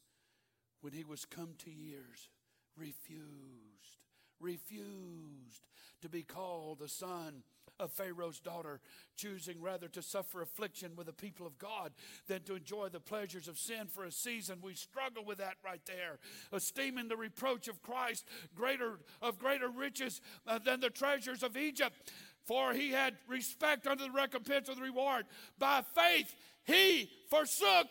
[0.82, 2.28] when he was come to years,
[2.76, 4.02] refused,
[4.40, 5.66] refused
[6.02, 7.42] to be called the son
[7.80, 8.80] of Pharaoh's daughter,
[9.16, 11.92] choosing rather to suffer affliction with the people of God
[12.28, 14.58] than to enjoy the pleasures of sin for a season.
[14.62, 16.18] We struggle with that right there.
[16.52, 22.12] Esteeming the reproach of Christ greater of greater riches uh, than the treasures of Egypt.
[22.44, 25.26] For he had respect unto the recompense of the reward.
[25.58, 27.86] By faith he forsook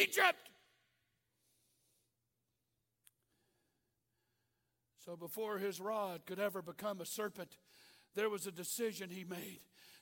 [0.00, 0.45] Egypt
[5.06, 7.58] So before his rod could ever become a serpent,
[8.16, 9.60] there was a decision he made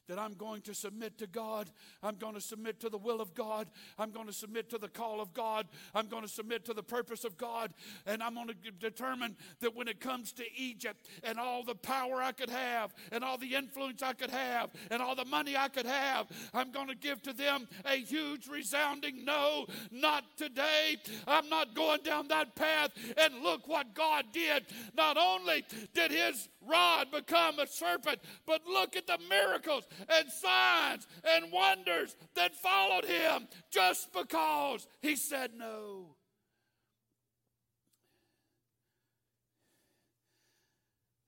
[0.09, 1.71] that I'm going to submit to God.
[2.03, 3.69] I'm going to submit to the will of God.
[3.99, 5.67] I'm going to submit to the call of God.
[5.95, 7.73] I'm going to submit to the purpose of God.
[8.07, 12.23] And I'm going to determine that when it comes to Egypt and all the power
[12.23, 15.69] I could have and all the influence I could have and all the money I
[15.69, 20.97] could have, I'm going to give to them a huge resounding no, not today.
[21.27, 22.91] I'm not going down that path.
[23.17, 24.65] And look what God did.
[24.97, 31.07] Not only did his rod become a serpent, but look at the miracles and signs
[31.25, 36.17] and wonders that followed him just because he said no.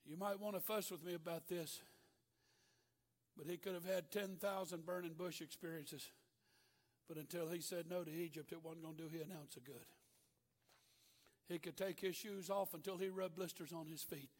[0.09, 1.81] You might want to fuss with me about this,
[3.37, 6.11] but he could have had 10,000 burning bush experiences.
[7.09, 9.57] But until he said no to Egypt, it wasn't going to do him an ounce
[9.57, 9.87] of good.
[11.49, 14.31] He could take his shoes off until he rubbed blisters on his feet,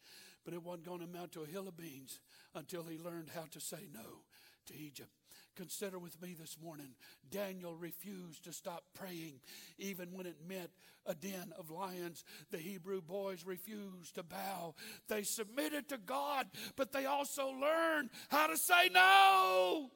[0.47, 2.21] but it wasn't going to amount to a hill of beans
[2.55, 4.23] until he learned how to say no
[4.65, 5.11] to Egypt.
[5.57, 6.95] Consider with me this morning
[7.29, 9.41] Daniel refused to stop praying
[9.77, 10.69] even when it meant
[11.05, 12.23] a den of lions.
[12.49, 14.75] The Hebrew boys refused to bow.
[15.09, 19.89] They submitted to God, but they also learned how to say no.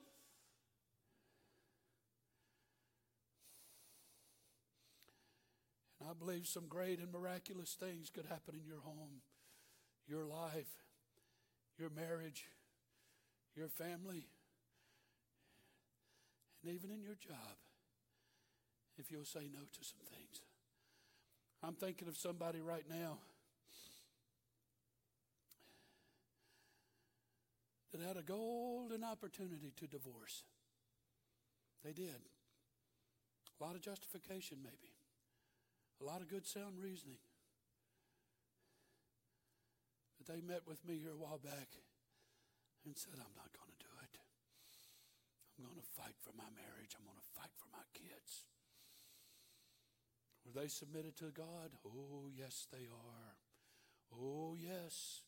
[6.01, 9.21] And I believe some great and miraculous things could happen in your home,
[10.07, 10.69] your life,
[11.77, 12.45] your marriage,
[13.55, 14.27] your family,
[16.63, 17.57] and even in your job
[18.97, 20.41] if you'll say no to some things.
[21.63, 23.17] I'm thinking of somebody right now
[27.91, 30.43] that had a golden opportunity to divorce.
[31.83, 32.21] They did.
[33.59, 34.93] A lot of justification, maybe.
[36.01, 37.17] A lot of good sound reasoning.
[40.21, 41.81] But they met with me here a while back
[42.85, 44.21] and said, I'm not going to do it.
[45.57, 46.93] I'm going to fight for my marriage.
[46.93, 48.45] I'm going to fight for my kids.
[50.45, 51.73] Were they submitted to God?
[51.81, 53.33] Oh, yes, they are.
[54.13, 55.25] Oh, yes.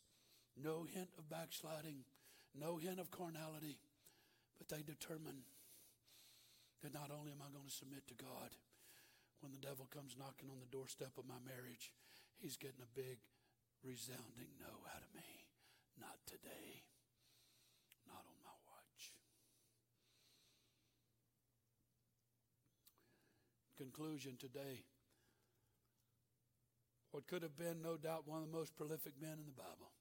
[0.53, 2.05] No hint of backsliding,
[2.53, 3.81] no hint of carnality,
[4.61, 5.49] but they determined
[6.85, 8.53] that not only am I going to submit to God,
[9.41, 11.89] when the devil comes knocking on the doorstep of my marriage,
[12.37, 13.17] he's getting a big,
[13.83, 15.45] resounding no out of me.
[15.99, 16.83] Not today.
[18.07, 19.11] Not on my watch.
[23.77, 24.83] Conclusion today.
[27.11, 29.91] What could have been, no doubt, one of the most prolific men in the Bible.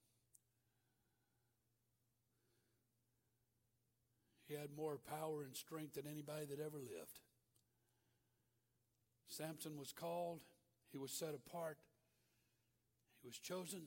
[4.48, 7.20] He had more power and strength than anybody that ever lived.
[9.28, 10.40] Samson was called,
[10.90, 11.78] he was set apart,
[13.22, 13.82] he was chosen.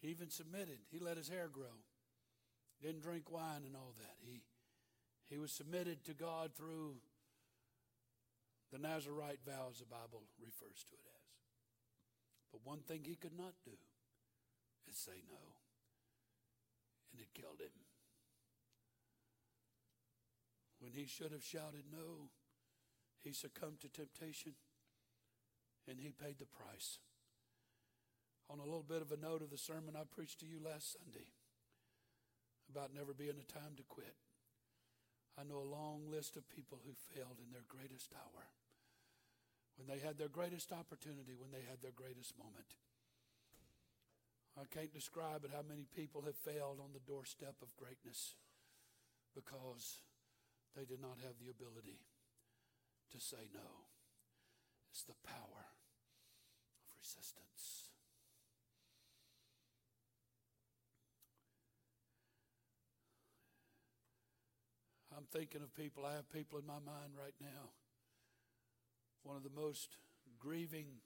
[0.00, 0.78] He even submitted.
[0.90, 1.84] He let his hair grow.
[2.80, 4.16] Didn't drink wine and all that.
[4.24, 4.40] He,
[5.26, 6.96] he was submitted to God through
[8.72, 11.28] the Nazarite vows the Bible refers to it as.
[12.52, 13.76] But one thing he could not do
[14.88, 15.40] is say no.
[17.12, 17.72] And it killed him.
[20.80, 22.30] When he should have shouted no,
[23.24, 24.52] he succumbed to temptation
[25.88, 26.98] and he paid the price.
[28.48, 30.96] On a little bit of a note of the sermon I preached to you last
[30.96, 31.28] Sunday
[32.72, 34.16] about never being a time to quit.
[35.36, 38.44] I know a long list of people who failed in their greatest hour,
[39.76, 42.74] when they had their greatest opportunity, when they had their greatest moment.
[44.58, 48.34] I can't describe it how many people have failed on the doorstep of greatness
[49.36, 50.02] because
[50.74, 52.02] they did not have the ability
[53.12, 53.86] to say no.
[54.90, 55.62] It's the power
[56.82, 57.87] of resistance.
[65.18, 67.74] I'm thinking of people, I have people in my mind right now.
[69.24, 69.98] One of the most
[70.38, 71.02] grieving,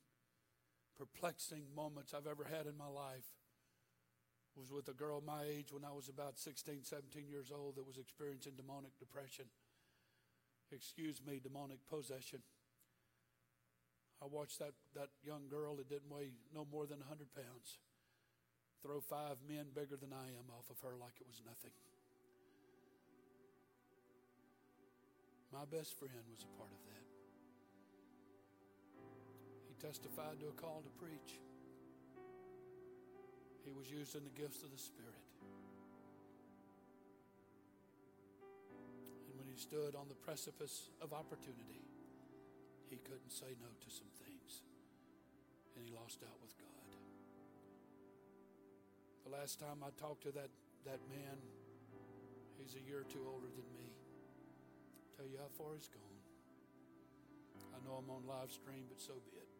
[0.98, 3.24] perplexing moments I've ever had in my life
[4.54, 7.86] was with a girl my age when I was about 16, 17 years old that
[7.86, 9.46] was experiencing demonic depression
[10.72, 12.40] excuse me, demonic possession.
[14.22, 17.78] I watched that, that young girl that didn't weigh no more than 100 pounds
[18.82, 21.70] throw five men bigger than I am off of her like it was nothing.
[25.52, 27.06] My best friend was a part of that.
[29.68, 31.36] He testified to a call to preach.
[33.60, 35.12] He was used in the gifts of the Spirit.
[39.28, 41.84] And when he stood on the precipice of opportunity,
[42.88, 44.64] he couldn't say no to some things.
[45.76, 46.90] And he lost out with God.
[49.28, 50.48] The last time I talked to that,
[50.88, 51.36] that man,
[52.56, 54.01] he's a year or two older than me.
[55.16, 56.20] Tell you how far he's gone.
[57.76, 59.50] I know I'm on live stream, but so be it.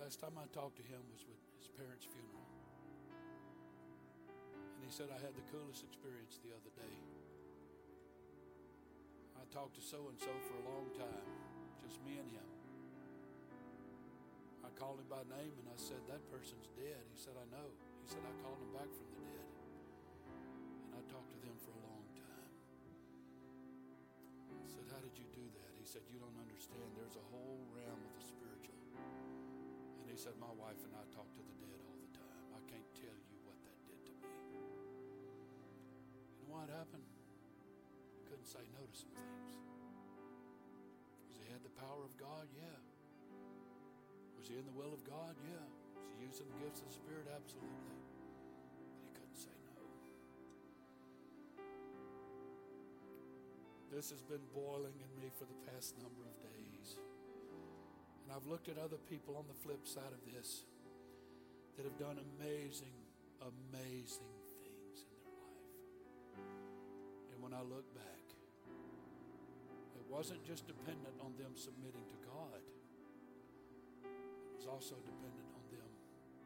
[0.00, 2.46] Last time I talked to him was with his parents' funeral
[4.76, 6.94] And he said, I had the coolest experience the other day.
[9.34, 11.28] I talked to so and so for a long time,
[11.82, 12.50] just me and him.
[14.62, 17.02] I called him by name and I said, That person's dead.
[17.10, 17.68] He said, I know.
[18.04, 19.45] He said, I called him back from the dead.
[24.70, 25.70] Said, How did you do that?
[25.78, 26.86] He said, You don't understand.
[26.98, 28.78] There's a whole realm of the spiritual.
[30.02, 32.46] And he said, My wife and I talk to the dead all the time.
[32.54, 34.30] I can't tell you what that did to me.
[36.42, 37.06] You know what happened?
[38.26, 39.52] Couldn't say no to some things.
[41.30, 42.50] Was he had the power of God?
[42.52, 42.78] Yeah.
[44.36, 45.34] Was he in the will of God?
[45.46, 45.66] Yeah.
[45.94, 47.26] Was he using the gifts of the Spirit?
[47.30, 47.95] Absolutely.
[53.96, 57.00] This has been boiling in me for the past number of days.
[58.20, 60.68] And I've looked at other people on the flip side of this
[61.80, 62.92] that have done amazing,
[63.40, 65.72] amazing things in their life.
[67.32, 68.24] And when I look back,
[69.96, 72.60] it wasn't just dependent on them submitting to God,
[74.04, 75.88] it was also dependent on them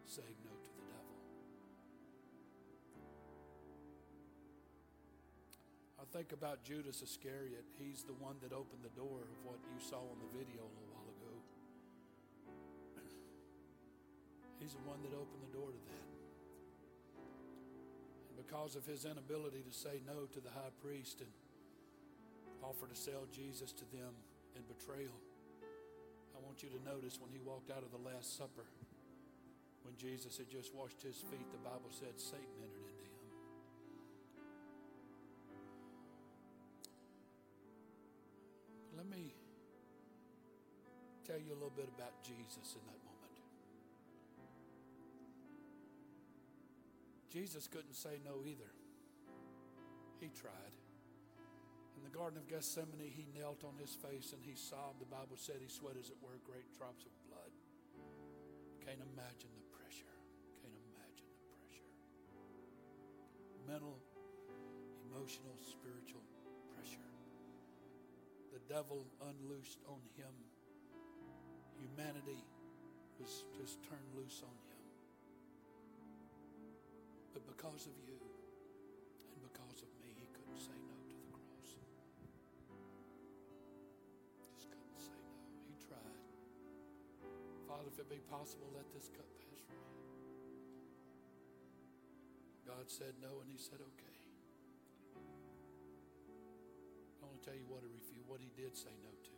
[0.06, 0.55] saying no
[6.01, 7.68] I think about Judas Iscariot.
[7.77, 10.72] He's the one that opened the door of what you saw on the video a
[10.72, 11.35] little while ago.
[14.64, 16.09] He's the one that opened the door to that.
[18.32, 21.28] And because of his inability to say no to the high priest and
[22.64, 24.16] offer to sell Jesus to them
[24.56, 25.20] in betrayal,
[26.32, 28.64] I want you to notice when he walked out of the Last Supper,
[29.85, 32.80] when Jesus had just washed his feet, the Bible said Satan entered
[41.31, 43.39] tell you a little bit about Jesus in that moment.
[47.31, 48.74] Jesus couldn't say no either.
[50.19, 50.74] He tried.
[51.94, 54.98] In the Garden of Gethsemane, he knelt on his face and he sobbed.
[54.98, 57.55] The Bible said he sweat, as it were, great drops of blood.
[58.82, 60.11] Can't imagine the pressure.
[60.59, 61.90] Can't imagine the pressure.
[63.70, 63.94] Mental,
[65.07, 66.27] emotional, spiritual
[66.74, 67.07] pressure.
[68.51, 70.49] The devil unloosed on him.
[71.81, 72.44] Humanity
[73.16, 74.85] was just turned loose on him.
[77.32, 81.73] But because of you and because of me, he couldn't say no to the cross.
[84.52, 85.40] Just couldn't say no.
[85.73, 86.20] He tried.
[87.65, 90.05] Father, if it be possible, let this cup pass from me.
[92.69, 94.19] God said no, and he said, okay.
[97.20, 99.30] I want to tell you what he refused, what he did say no to.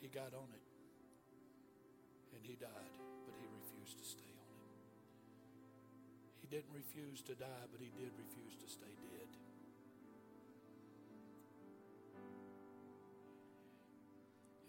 [0.00, 0.66] He got on it,
[2.34, 2.94] and he died,
[3.26, 4.76] but he refused to stay on it.
[6.40, 9.30] He didn't refuse to die, but he did refuse to stay dead.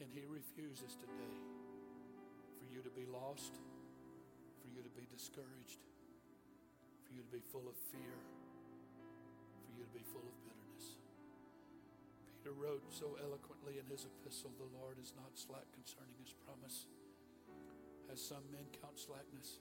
[0.02, 1.38] And he refuses today
[2.58, 3.54] for you to be lost,
[4.62, 5.86] for you to be discouraged,
[7.06, 8.18] for you to be full of fear,
[9.62, 10.57] for you to be full of bitterness.
[12.48, 16.88] Peter wrote so eloquently in his epistle the Lord is not slack concerning his promise,
[18.08, 19.60] as some men count slackness,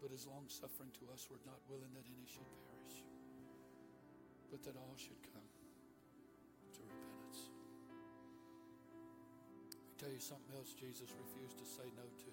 [0.00, 1.28] but is long suffering to us.
[1.28, 3.04] We're not willing that any should perish,
[4.48, 5.44] but that all should come
[6.72, 7.52] to repentance.
[10.00, 12.32] Tell you something else Jesus refused to say no to.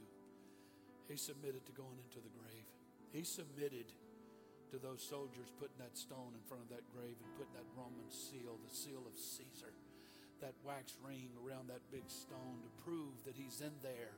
[1.11, 2.71] He submitted to going into the grave.
[3.11, 3.91] He submitted
[4.71, 8.07] to those soldiers putting that stone in front of that grave and putting that Roman
[8.07, 9.75] seal, the seal of Caesar,
[10.39, 14.15] that wax ring around that big stone to prove that he's in there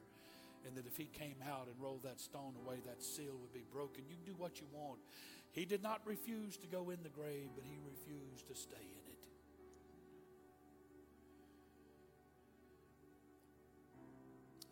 [0.64, 3.66] and that if he came out and rolled that stone away, that seal would be
[3.74, 4.06] broken.
[4.08, 5.02] You can do what you want.
[5.52, 9.06] He did not refuse to go in the grave, but he refused to stay in
[9.12, 9.22] it.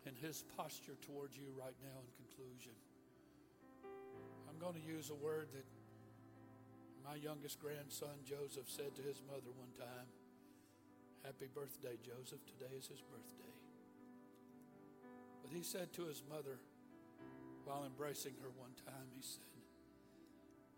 [0.06, 2.72] And his posture towards you right now, in conclusion,
[4.62, 5.66] going to use a word that
[7.02, 10.06] my youngest grandson Joseph said to his mother one time
[11.26, 12.38] Happy birthday, Joseph.
[12.46, 13.54] Today is his birthday.
[15.42, 16.62] But he said to his mother
[17.66, 19.50] while embracing her one time, he said,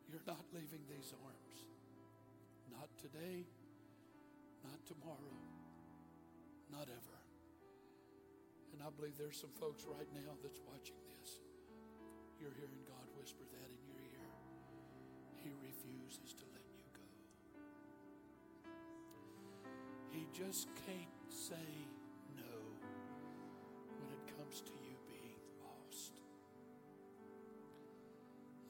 [0.09, 1.57] You're not leaving these arms.
[2.73, 3.45] Not today,
[4.65, 5.37] not tomorrow,
[6.73, 7.19] not ever.
[8.73, 11.44] And I believe there's some folks right now that's watching this.
[12.45, 14.29] You're hearing God whisper that in your ear.
[15.41, 17.09] He refuses to let you go.
[20.13, 21.73] He just can't say
[22.37, 22.61] no
[23.97, 26.13] when it comes to you being lost.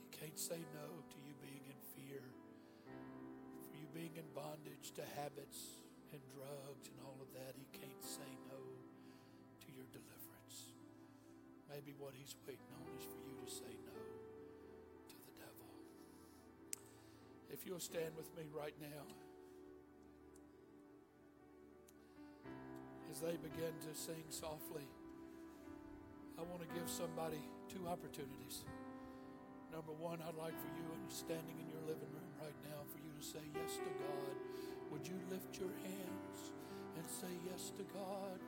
[0.06, 2.22] He can't say no to you being in fear,
[2.86, 5.82] for you being in bondage to habits
[6.14, 7.58] and drugs and all of that.
[7.58, 8.62] He can't say no
[9.66, 10.23] to your deliverance.
[11.74, 13.98] Maybe what he's waiting on is for you to say no
[15.10, 15.66] to the devil.
[17.50, 19.02] If you'll stand with me right now.
[23.10, 24.86] As they begin to sing softly,
[26.38, 28.62] I want to give somebody two opportunities.
[29.70, 33.10] Number one, I'd like for you, standing in your living room right now, for you
[33.18, 34.34] to say yes to God.
[34.94, 36.54] Would you lift your hands
[36.94, 38.38] and say yes to God?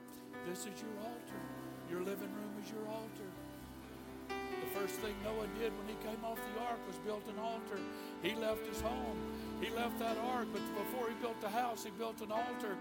[0.47, 1.76] This is your altar.
[1.89, 3.29] Your living room is your altar.
[4.27, 7.79] The first thing Noah did when he came off the ark was built an altar.
[8.21, 9.17] He left his home.
[9.61, 12.75] He left that ark, but before he built the house, he built an altar.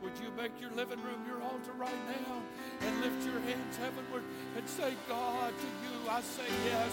[0.00, 2.40] Would you make your living room your altar right now
[2.86, 4.22] and lift your hands heavenward
[4.56, 6.90] and say, God, to you I say yes,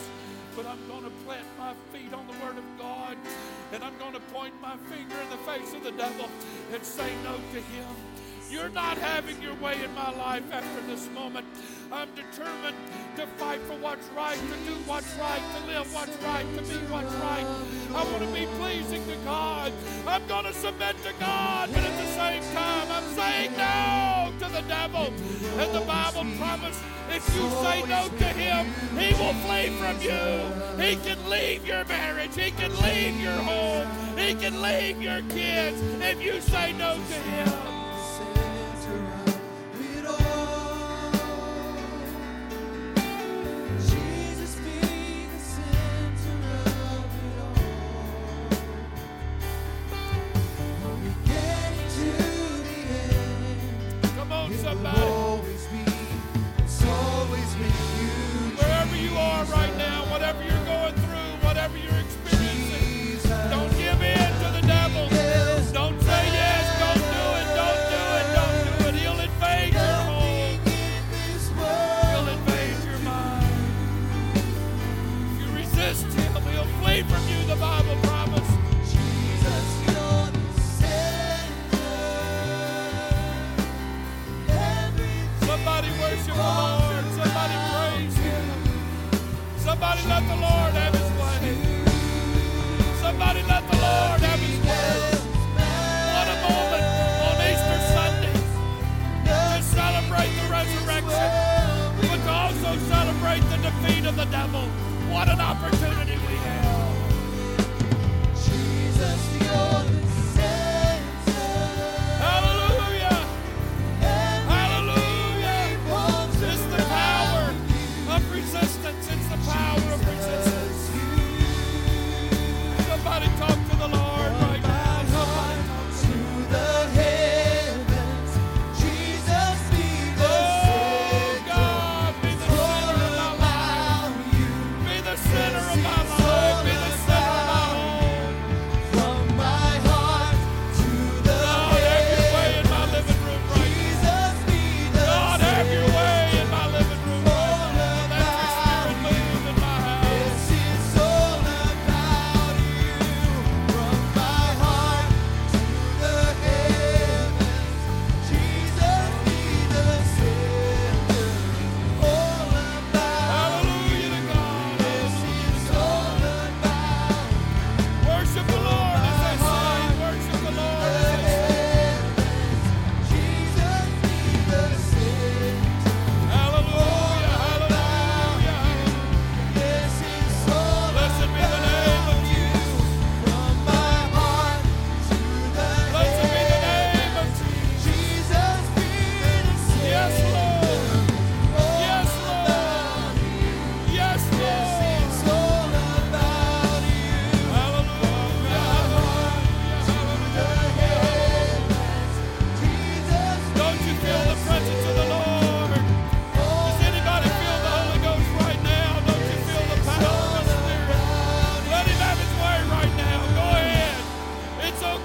[0.55, 3.15] but I'm going to plant my feet on the Word of God
[3.71, 6.27] and I'm going to point my finger in the face of the devil
[6.73, 8.08] and say no to him.
[8.49, 11.45] You're not having your way in my life after this moment.
[11.91, 12.75] I'm determined
[13.15, 16.77] to fight for what's right, to do what's right, to live what's right, to be
[16.91, 17.45] what's right.
[17.93, 19.71] I want to be pleasing to God.
[20.07, 24.51] I'm going to submit to God, but at the same time, I'm saying no to
[24.51, 25.13] the devil.
[25.59, 26.81] And the Bible promised
[27.11, 28.65] if you say no to him,
[28.97, 30.83] he will flee from you.
[30.83, 32.35] He can leave your marriage.
[32.35, 33.87] He can leave your home.
[34.17, 37.78] He can leave your kids if you say no to him.
[89.89, 90.38] Somebody let the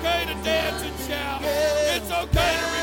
[0.05, 1.41] okay to dance and shout.
[1.43, 2.74] It's okay to